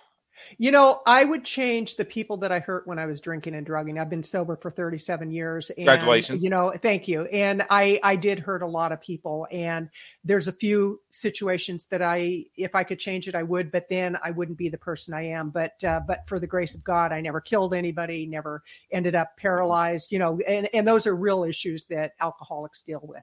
You 0.59 0.71
know, 0.71 1.01
I 1.07 1.25
would 1.25 1.45
change 1.45 1.97
the 1.97 2.05
people 2.05 2.39
that 2.39 2.53
I 2.53 2.59
hurt 2.59 2.87
when 2.87 2.99
I 2.99 3.07
was 3.07 3.21
drinking 3.21 3.55
and 3.55 3.65
drugging. 3.65 3.99
I've 3.99 4.11
been 4.11 4.23
sober 4.23 4.57
for 4.57 4.71
37 4.71 5.31
years. 5.31 5.71
And, 5.71 5.79
Congratulations. 5.79 6.43
You 6.43 6.51
know, 6.51 6.73
thank 6.77 7.09
you. 7.09 7.23
And 7.25 7.65
I, 7.71 8.01
I 8.03 8.17
did 8.17 8.39
hurt 8.39 8.63
a 8.63 8.67
lot 8.67 8.93
of 8.93 9.01
people. 9.01 9.47
And 9.51 9.89
there's 10.25 10.49
a 10.49 10.53
few 10.53 11.01
situations 11.11 11.87
that 11.87 12.03
I, 12.03 12.45
if 12.57 12.75
I 12.75 12.85
could 12.85 12.99
change 12.99 13.29
it, 13.29 13.35
I 13.35 13.43
would, 13.43 13.73
but 13.73 13.89
then 13.89 14.19
I 14.23 14.31
wouldn't 14.31 14.59
be 14.59 14.69
the 14.69 14.79
person 14.79 15.15
I 15.15 15.29
am. 15.29 15.51
But, 15.51 15.83
uh, 15.85 16.01
but 16.07 16.27
for 16.27 16.39
the 16.39 16.47
grace 16.47 16.75
of 16.75 16.85
God, 16.85 17.13
I 17.13 17.21
never 17.21 17.41
killed 17.41 17.75
anybody, 17.75 18.27
never 18.27 18.63
ended 18.91 19.15
up 19.15 19.37
paralyzed, 19.37 20.13
you 20.13 20.19
know, 20.19 20.39
and, 20.47 20.69
and 20.75 20.87
those 20.87 21.07
are 21.07 21.15
real 21.15 21.45
issues 21.45 21.85
that 21.85 22.13
alcoholics 22.21 22.83
deal 22.83 23.01
with. 23.03 23.23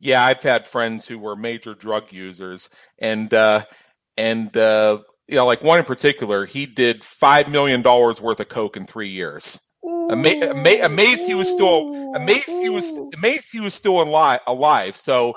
Yeah, 0.00 0.24
I've 0.24 0.42
had 0.42 0.66
friends 0.66 1.06
who 1.06 1.18
were 1.18 1.36
major 1.36 1.74
drug 1.74 2.12
users 2.12 2.68
and, 2.98 3.32
uh, 3.32 3.64
and, 4.16 4.54
uh, 4.56 4.98
you 5.28 5.36
know, 5.36 5.46
like 5.46 5.62
one 5.62 5.78
in 5.78 5.84
particular, 5.84 6.46
he 6.46 6.66
did 6.66 7.04
five 7.04 7.48
million 7.48 7.82
dollars 7.82 8.20
worth 8.20 8.40
of 8.40 8.48
coke 8.48 8.76
in 8.76 8.86
three 8.86 9.10
years. 9.10 9.58
Ama- 9.84 10.28
ama- 10.28 10.82
amazed 10.82 11.26
he 11.26 11.34
was 11.34 11.48
still 11.48 12.12
amazed 12.14 12.48
he 12.48 12.68
was 12.68 12.98
amazed 13.14 13.48
he 13.50 13.60
was 13.60 13.74
still 13.74 14.00
alive. 14.00 14.40
Alive. 14.46 14.96
So 14.96 15.34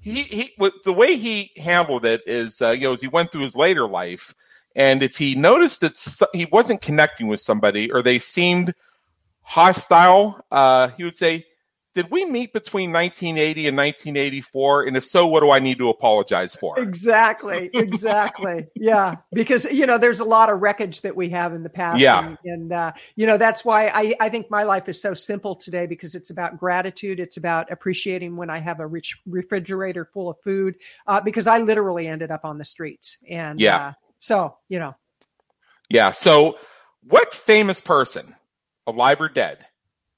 he 0.00 0.22
he 0.24 0.52
the 0.84 0.92
way 0.92 1.16
he 1.16 1.50
handled 1.56 2.04
it 2.04 2.22
is 2.26 2.60
uh, 2.62 2.70
you 2.70 2.82
know 2.82 2.92
as 2.92 3.00
he 3.00 3.08
went 3.08 3.32
through 3.32 3.42
his 3.42 3.56
later 3.56 3.86
life, 3.86 4.34
and 4.74 5.02
if 5.02 5.16
he 5.16 5.34
noticed 5.34 5.80
that 5.82 6.28
he 6.32 6.46
wasn't 6.46 6.80
connecting 6.80 7.28
with 7.28 7.40
somebody 7.40 7.90
or 7.90 8.02
they 8.02 8.18
seemed 8.18 8.74
hostile, 9.42 10.40
uh, 10.50 10.88
he 10.88 11.04
would 11.04 11.14
say, 11.14 11.46
did 11.96 12.10
we 12.10 12.26
meet 12.26 12.52
between 12.52 12.92
1980 12.92 13.68
and 13.68 13.74
1984? 13.74 14.82
And 14.82 14.98
if 14.98 15.04
so, 15.06 15.26
what 15.26 15.40
do 15.40 15.50
I 15.50 15.60
need 15.60 15.78
to 15.78 15.88
apologize 15.88 16.54
for? 16.54 16.78
Exactly. 16.78 17.70
Exactly. 17.86 18.66
yeah. 18.74 19.16
Because, 19.32 19.64
you 19.64 19.86
know, 19.86 19.96
there's 19.96 20.20
a 20.20 20.24
lot 20.24 20.50
of 20.50 20.60
wreckage 20.60 21.00
that 21.02 21.16
we 21.16 21.30
have 21.30 21.54
in 21.54 21.62
the 21.62 21.70
past. 21.70 22.00
Yeah. 22.00 22.26
And, 22.26 22.38
and 22.44 22.72
uh, 22.72 22.92
you 23.14 23.26
know, 23.26 23.38
that's 23.38 23.64
why 23.64 23.86
I, 23.88 24.14
I 24.20 24.28
think 24.28 24.50
my 24.50 24.64
life 24.64 24.88
is 24.88 25.00
so 25.00 25.14
simple 25.14 25.56
today 25.56 25.86
because 25.86 26.14
it's 26.14 26.28
about 26.28 26.58
gratitude. 26.58 27.18
It's 27.18 27.38
about 27.38 27.72
appreciating 27.72 28.36
when 28.36 28.50
I 28.50 28.58
have 28.58 28.80
a 28.80 28.86
rich 28.86 29.16
refrigerator 29.24 30.04
full 30.12 30.28
of 30.28 30.36
food 30.44 30.76
uh, 31.06 31.22
because 31.22 31.46
I 31.46 31.58
literally 31.60 32.06
ended 32.06 32.30
up 32.30 32.44
on 32.44 32.58
the 32.58 32.64
streets. 32.66 33.16
And 33.26 33.58
yeah. 33.58 33.78
Uh, 33.78 33.92
so, 34.18 34.56
you 34.68 34.78
know. 34.78 34.94
Yeah. 35.88 36.10
So, 36.10 36.58
what 37.02 37.32
famous 37.32 37.80
person, 37.80 38.34
alive 38.86 39.22
or 39.22 39.30
dead, 39.30 39.64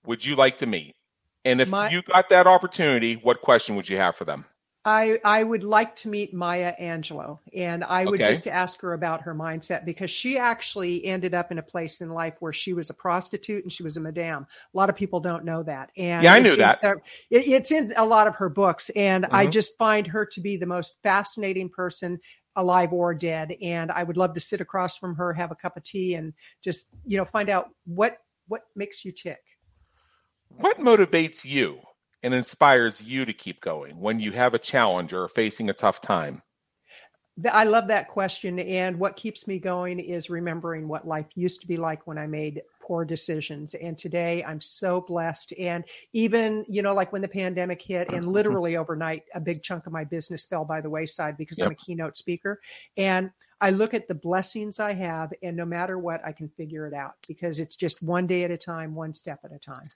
would 0.04 0.24
you 0.24 0.34
like 0.34 0.58
to 0.58 0.66
meet? 0.66 0.96
And 1.44 1.60
if 1.60 1.68
My, 1.68 1.90
you 1.90 2.02
got 2.02 2.28
that 2.30 2.46
opportunity, 2.46 3.14
what 3.14 3.40
question 3.40 3.76
would 3.76 3.88
you 3.88 3.96
have 3.96 4.16
for 4.16 4.24
them? 4.24 4.44
I, 4.84 5.18
I 5.22 5.42
would 5.42 5.64
like 5.64 5.96
to 5.96 6.08
meet 6.08 6.32
Maya 6.32 6.72
Angelou 6.80 7.38
and 7.54 7.84
I 7.84 8.06
would 8.06 8.22
okay. 8.22 8.30
just 8.30 8.46
ask 8.46 8.80
her 8.80 8.94
about 8.94 9.20
her 9.20 9.34
mindset 9.34 9.84
because 9.84 10.10
she 10.10 10.38
actually 10.38 11.04
ended 11.04 11.34
up 11.34 11.52
in 11.52 11.58
a 11.58 11.62
place 11.62 12.00
in 12.00 12.08
life 12.10 12.34
where 12.40 12.54
she 12.54 12.72
was 12.72 12.88
a 12.88 12.94
prostitute 12.94 13.64
and 13.64 13.72
she 13.72 13.82
was 13.82 13.98
a 13.98 14.00
madame. 14.00 14.46
A 14.72 14.76
lot 14.76 14.88
of 14.88 14.96
people 14.96 15.20
don't 15.20 15.44
know 15.44 15.62
that. 15.64 15.90
And 15.98 16.22
yeah, 16.22 16.32
I 16.32 16.38
knew 16.38 16.56
that. 16.56 16.82
it, 16.82 17.02
it's 17.30 17.70
in 17.70 17.92
a 17.96 18.04
lot 18.04 18.28
of 18.28 18.36
her 18.36 18.48
books. 18.48 18.88
And 18.90 19.24
mm-hmm. 19.24 19.34
I 19.34 19.46
just 19.46 19.76
find 19.76 20.06
her 20.06 20.24
to 20.24 20.40
be 20.40 20.56
the 20.56 20.64
most 20.64 20.98
fascinating 21.02 21.68
person 21.68 22.18
alive 22.56 22.92
or 22.92 23.12
dead. 23.12 23.56
And 23.60 23.92
I 23.92 24.04
would 24.04 24.16
love 24.16 24.32
to 24.34 24.40
sit 24.40 24.62
across 24.62 24.96
from 24.96 25.16
her, 25.16 25.34
have 25.34 25.50
a 25.50 25.56
cup 25.56 25.76
of 25.76 25.84
tea 25.84 26.14
and 26.14 26.32
just, 26.64 26.88
you 27.04 27.18
know, 27.18 27.26
find 27.26 27.50
out 27.50 27.68
what, 27.84 28.16
what 28.46 28.62
makes 28.74 29.04
you 29.04 29.12
tick. 29.12 29.38
What 30.56 30.78
motivates 30.78 31.44
you 31.44 31.80
and 32.22 32.34
inspires 32.34 33.02
you 33.02 33.24
to 33.24 33.32
keep 33.32 33.60
going 33.60 33.98
when 34.00 34.18
you 34.20 34.32
have 34.32 34.54
a 34.54 34.58
challenge 34.58 35.12
or 35.12 35.28
facing 35.28 35.70
a 35.70 35.74
tough 35.74 36.00
time? 36.00 36.42
I 37.52 37.64
love 37.64 37.86
that 37.88 38.08
question. 38.08 38.58
And 38.58 38.98
what 38.98 39.16
keeps 39.16 39.46
me 39.46 39.58
going 39.60 40.00
is 40.00 40.28
remembering 40.28 40.88
what 40.88 41.06
life 41.06 41.26
used 41.36 41.60
to 41.60 41.68
be 41.68 41.76
like 41.76 42.06
when 42.06 42.18
I 42.18 42.26
made 42.26 42.62
poor 42.82 43.04
decisions. 43.04 43.74
And 43.74 43.96
today 43.96 44.42
I'm 44.42 44.60
so 44.60 45.00
blessed. 45.00 45.52
And 45.58 45.84
even, 46.12 46.64
you 46.68 46.82
know, 46.82 46.94
like 46.94 47.12
when 47.12 47.22
the 47.22 47.28
pandemic 47.28 47.80
hit 47.80 48.12
and 48.12 48.26
literally 48.32 48.76
overnight, 48.76 49.22
a 49.34 49.40
big 49.40 49.62
chunk 49.62 49.86
of 49.86 49.92
my 49.92 50.04
business 50.04 50.46
fell 50.46 50.64
by 50.64 50.80
the 50.80 50.90
wayside 50.90 51.36
because 51.36 51.58
yep. 51.58 51.66
I'm 51.66 51.72
a 51.72 51.76
keynote 51.76 52.16
speaker. 52.16 52.60
And 52.96 53.30
I 53.60 53.70
look 53.70 53.94
at 53.94 54.06
the 54.06 54.14
blessings 54.14 54.78
I 54.78 54.94
have, 54.94 55.32
and 55.42 55.56
no 55.56 55.64
matter 55.64 55.98
what, 55.98 56.24
I 56.24 56.32
can 56.32 56.48
figure 56.48 56.86
it 56.86 56.94
out 56.94 57.14
because 57.26 57.58
it's 57.58 57.76
just 57.76 58.02
one 58.02 58.26
day 58.26 58.44
at 58.44 58.50
a 58.50 58.56
time, 58.56 58.94
one 58.94 59.12
step 59.12 59.40
at 59.44 59.52
a 59.52 59.58
time. 59.58 59.90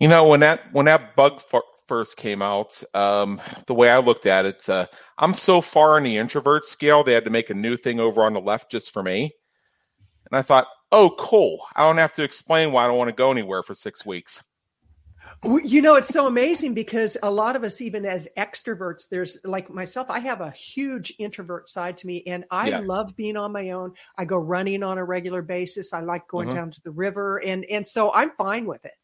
You 0.00 0.08
know, 0.08 0.26
when 0.26 0.40
that 0.40 0.72
when 0.72 0.86
that 0.86 1.14
bug 1.14 1.42
f- 1.52 1.62
first 1.86 2.16
came 2.16 2.42
out, 2.42 2.82
um, 2.94 3.40
the 3.66 3.74
way 3.74 3.90
I 3.90 3.98
looked 3.98 4.26
at 4.26 4.46
it, 4.46 4.68
uh, 4.68 4.86
I'm 5.16 5.34
so 5.34 5.60
far 5.60 5.96
on 5.96 6.02
the 6.02 6.16
introvert 6.16 6.64
scale, 6.64 7.04
they 7.04 7.12
had 7.12 7.24
to 7.24 7.30
make 7.30 7.50
a 7.50 7.54
new 7.54 7.76
thing 7.76 8.00
over 8.00 8.22
on 8.22 8.32
the 8.32 8.40
left 8.40 8.70
just 8.70 8.92
for 8.92 9.02
me. 9.02 9.32
And 10.30 10.38
I 10.38 10.42
thought, 10.42 10.66
oh, 10.92 11.14
cool. 11.18 11.60
I 11.74 11.82
don't 11.82 11.98
have 11.98 12.12
to 12.14 12.22
explain 12.22 12.72
why 12.72 12.84
I 12.84 12.88
don't 12.88 12.98
want 12.98 13.08
to 13.08 13.14
go 13.14 13.30
anywhere 13.30 13.62
for 13.62 13.74
six 13.74 14.04
weeks. 14.04 14.42
You 15.44 15.82
know, 15.82 15.94
it's 15.94 16.08
so 16.08 16.26
amazing 16.26 16.74
because 16.74 17.16
a 17.22 17.30
lot 17.30 17.54
of 17.54 17.62
us, 17.62 17.80
even 17.80 18.04
as 18.04 18.28
extroverts, 18.36 19.08
there's 19.08 19.38
like 19.44 19.70
myself, 19.70 20.10
I 20.10 20.18
have 20.18 20.40
a 20.40 20.50
huge 20.50 21.14
introvert 21.20 21.68
side 21.68 21.96
to 21.98 22.06
me, 22.08 22.24
and 22.26 22.44
I 22.50 22.70
yeah. 22.70 22.80
love 22.80 23.14
being 23.14 23.36
on 23.36 23.52
my 23.52 23.70
own. 23.70 23.92
I 24.16 24.24
go 24.24 24.36
running 24.36 24.82
on 24.82 24.98
a 24.98 25.04
regular 25.04 25.42
basis. 25.42 25.92
I 25.92 26.00
like 26.00 26.26
going 26.26 26.48
mm-hmm. 26.48 26.56
down 26.56 26.70
to 26.72 26.80
the 26.82 26.90
river, 26.90 27.38
and 27.38 27.64
and 27.66 27.86
so 27.86 28.12
I'm 28.12 28.32
fine 28.32 28.66
with 28.66 28.84
it. 28.84 28.94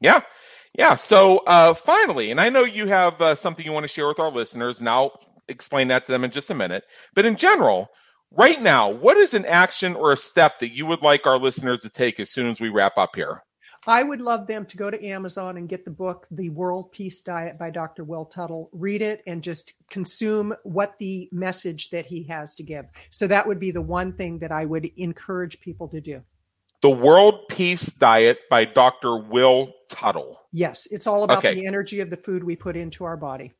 Yeah, 0.00 0.20
yeah. 0.76 0.94
So 0.94 1.38
uh, 1.38 1.72
finally, 1.72 2.30
and 2.30 2.40
I 2.40 2.50
know 2.50 2.64
you 2.64 2.86
have 2.88 3.18
uh, 3.22 3.34
something 3.34 3.64
you 3.64 3.72
want 3.72 3.84
to 3.84 3.88
share 3.88 4.08
with 4.08 4.20
our 4.20 4.30
listeners, 4.30 4.80
and 4.80 4.90
I'll 4.90 5.18
explain 5.48 5.88
that 5.88 6.04
to 6.04 6.12
them 6.12 6.24
in 6.24 6.30
just 6.30 6.50
a 6.50 6.54
minute. 6.54 6.84
But 7.14 7.24
in 7.24 7.34
general, 7.34 7.88
right 8.30 8.60
now, 8.60 8.90
what 8.90 9.16
is 9.16 9.32
an 9.32 9.46
action 9.46 9.94
or 9.94 10.12
a 10.12 10.18
step 10.18 10.58
that 10.58 10.74
you 10.74 10.84
would 10.84 11.00
like 11.00 11.26
our 11.26 11.38
listeners 11.38 11.80
to 11.80 11.88
take 11.88 12.20
as 12.20 12.30
soon 12.30 12.48
as 12.48 12.60
we 12.60 12.68
wrap 12.68 12.98
up 12.98 13.16
here? 13.16 13.42
I 13.86 14.04
would 14.04 14.20
love 14.20 14.46
them 14.46 14.64
to 14.66 14.76
go 14.76 14.90
to 14.90 15.04
Amazon 15.04 15.56
and 15.56 15.68
get 15.68 15.84
the 15.84 15.90
book, 15.90 16.28
The 16.30 16.50
World 16.50 16.92
Peace 16.92 17.20
Diet 17.20 17.58
by 17.58 17.70
Dr. 17.70 18.04
Will 18.04 18.24
Tuttle, 18.24 18.70
read 18.72 19.02
it 19.02 19.24
and 19.26 19.42
just 19.42 19.72
consume 19.90 20.54
what 20.62 20.94
the 21.00 21.28
message 21.32 21.90
that 21.90 22.06
he 22.06 22.22
has 22.24 22.54
to 22.56 22.62
give. 22.62 22.86
So 23.10 23.26
that 23.26 23.44
would 23.44 23.58
be 23.58 23.72
the 23.72 23.82
one 23.82 24.12
thing 24.12 24.38
that 24.38 24.52
I 24.52 24.66
would 24.66 24.88
encourage 24.96 25.60
people 25.60 25.88
to 25.88 26.00
do. 26.00 26.22
The 26.82 26.90
World 26.90 27.48
Peace 27.48 27.86
Diet 27.86 28.38
by 28.48 28.66
Dr. 28.66 29.16
Will 29.18 29.72
Tuttle. 29.88 30.40
Yes, 30.52 30.86
it's 30.92 31.08
all 31.08 31.24
about 31.24 31.38
okay. 31.38 31.54
the 31.54 31.66
energy 31.66 31.98
of 31.98 32.10
the 32.10 32.16
food 32.16 32.44
we 32.44 32.54
put 32.54 32.76
into 32.76 33.04
our 33.04 33.16
body. 33.16 33.52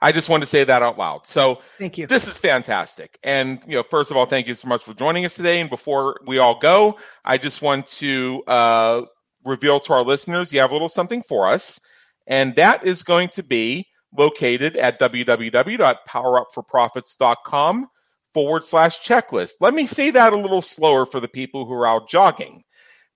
I 0.00 0.12
just 0.12 0.28
wanted 0.28 0.42
to 0.42 0.46
say 0.46 0.64
that 0.64 0.82
out 0.82 0.98
loud. 0.98 1.26
So 1.26 1.60
thank 1.78 1.98
you. 1.98 2.06
This 2.06 2.26
is 2.26 2.38
fantastic. 2.38 3.18
And 3.22 3.60
you 3.66 3.76
know, 3.76 3.82
first 3.82 4.10
of 4.10 4.16
all, 4.16 4.26
thank 4.26 4.46
you 4.46 4.54
so 4.54 4.68
much 4.68 4.84
for 4.84 4.94
joining 4.94 5.24
us 5.24 5.34
today. 5.34 5.60
And 5.60 5.70
before 5.70 6.20
we 6.26 6.38
all 6.38 6.58
go, 6.58 6.98
I 7.24 7.36
just 7.36 7.62
want 7.62 7.88
to 7.88 8.42
uh, 8.46 9.02
reveal 9.48 9.80
to 9.80 9.92
our 9.92 10.04
listeners 10.04 10.52
you 10.52 10.60
have 10.60 10.70
a 10.70 10.74
little 10.74 10.88
something 10.88 11.22
for 11.22 11.48
us, 11.48 11.80
and 12.26 12.54
that 12.56 12.86
is 12.86 13.02
going 13.02 13.28
to 13.30 13.42
be 13.42 13.86
located 14.16 14.76
at 14.76 15.00
www.powerupforprofits.com 15.00 17.88
forward 18.34 18.64
slash 18.64 19.00
checklist. 19.00 19.52
Let 19.60 19.74
me 19.74 19.86
say 19.86 20.10
that 20.10 20.32
a 20.32 20.36
little 20.36 20.62
slower 20.62 21.06
for 21.06 21.20
the 21.20 21.28
people 21.28 21.64
who 21.66 21.72
are 21.72 21.86
out 21.86 22.08
jogging. 22.08 22.64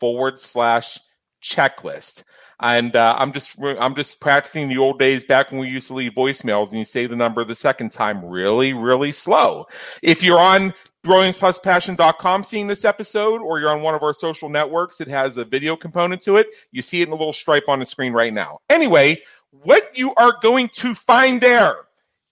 forward 0.00 0.38
slash 0.38 0.98
checklist. 1.42 2.22
And 2.60 2.94
uh, 2.94 3.16
I'm 3.18 3.32
just 3.32 3.56
I'm 3.60 3.94
just 3.94 4.20
practicing 4.20 4.68
the 4.68 4.78
old 4.78 4.98
days 4.98 5.24
back 5.24 5.50
when 5.50 5.60
we 5.60 5.68
used 5.68 5.88
to 5.88 5.94
leave 5.94 6.12
voicemails 6.12 6.70
and 6.70 6.78
you 6.78 6.84
say 6.84 7.06
the 7.06 7.16
number 7.16 7.44
the 7.44 7.54
second 7.54 7.92
time 7.92 8.24
really 8.24 8.72
really 8.72 9.12
slow. 9.12 9.66
If 10.02 10.22
you're 10.22 10.40
on 10.40 10.74
brilliancepluspassion.com 11.04 12.44
seeing 12.44 12.66
this 12.66 12.84
episode 12.84 13.42
or 13.42 13.60
you're 13.60 13.70
on 13.70 13.82
one 13.82 13.94
of 13.94 14.02
our 14.02 14.14
social 14.14 14.48
networks 14.48 15.02
it 15.02 15.08
has 15.08 15.36
a 15.36 15.44
video 15.44 15.76
component 15.76 16.22
to 16.22 16.36
it 16.36 16.46
you 16.72 16.80
see 16.80 17.02
it 17.02 17.08
in 17.08 17.12
a 17.12 17.16
little 17.16 17.32
stripe 17.32 17.68
on 17.68 17.78
the 17.78 17.84
screen 17.84 18.14
right 18.14 18.32
now 18.32 18.58
anyway 18.70 19.20
what 19.50 19.90
you 19.94 20.14
are 20.14 20.32
going 20.40 20.66
to 20.70 20.94
find 20.94 21.42
there 21.42 21.76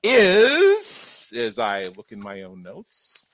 is 0.03 1.31
as 1.37 1.59
i 1.59 1.89
look 1.99 2.13
in 2.13 2.19
my 2.19 2.45
own 2.45 2.63
notes 2.63 3.27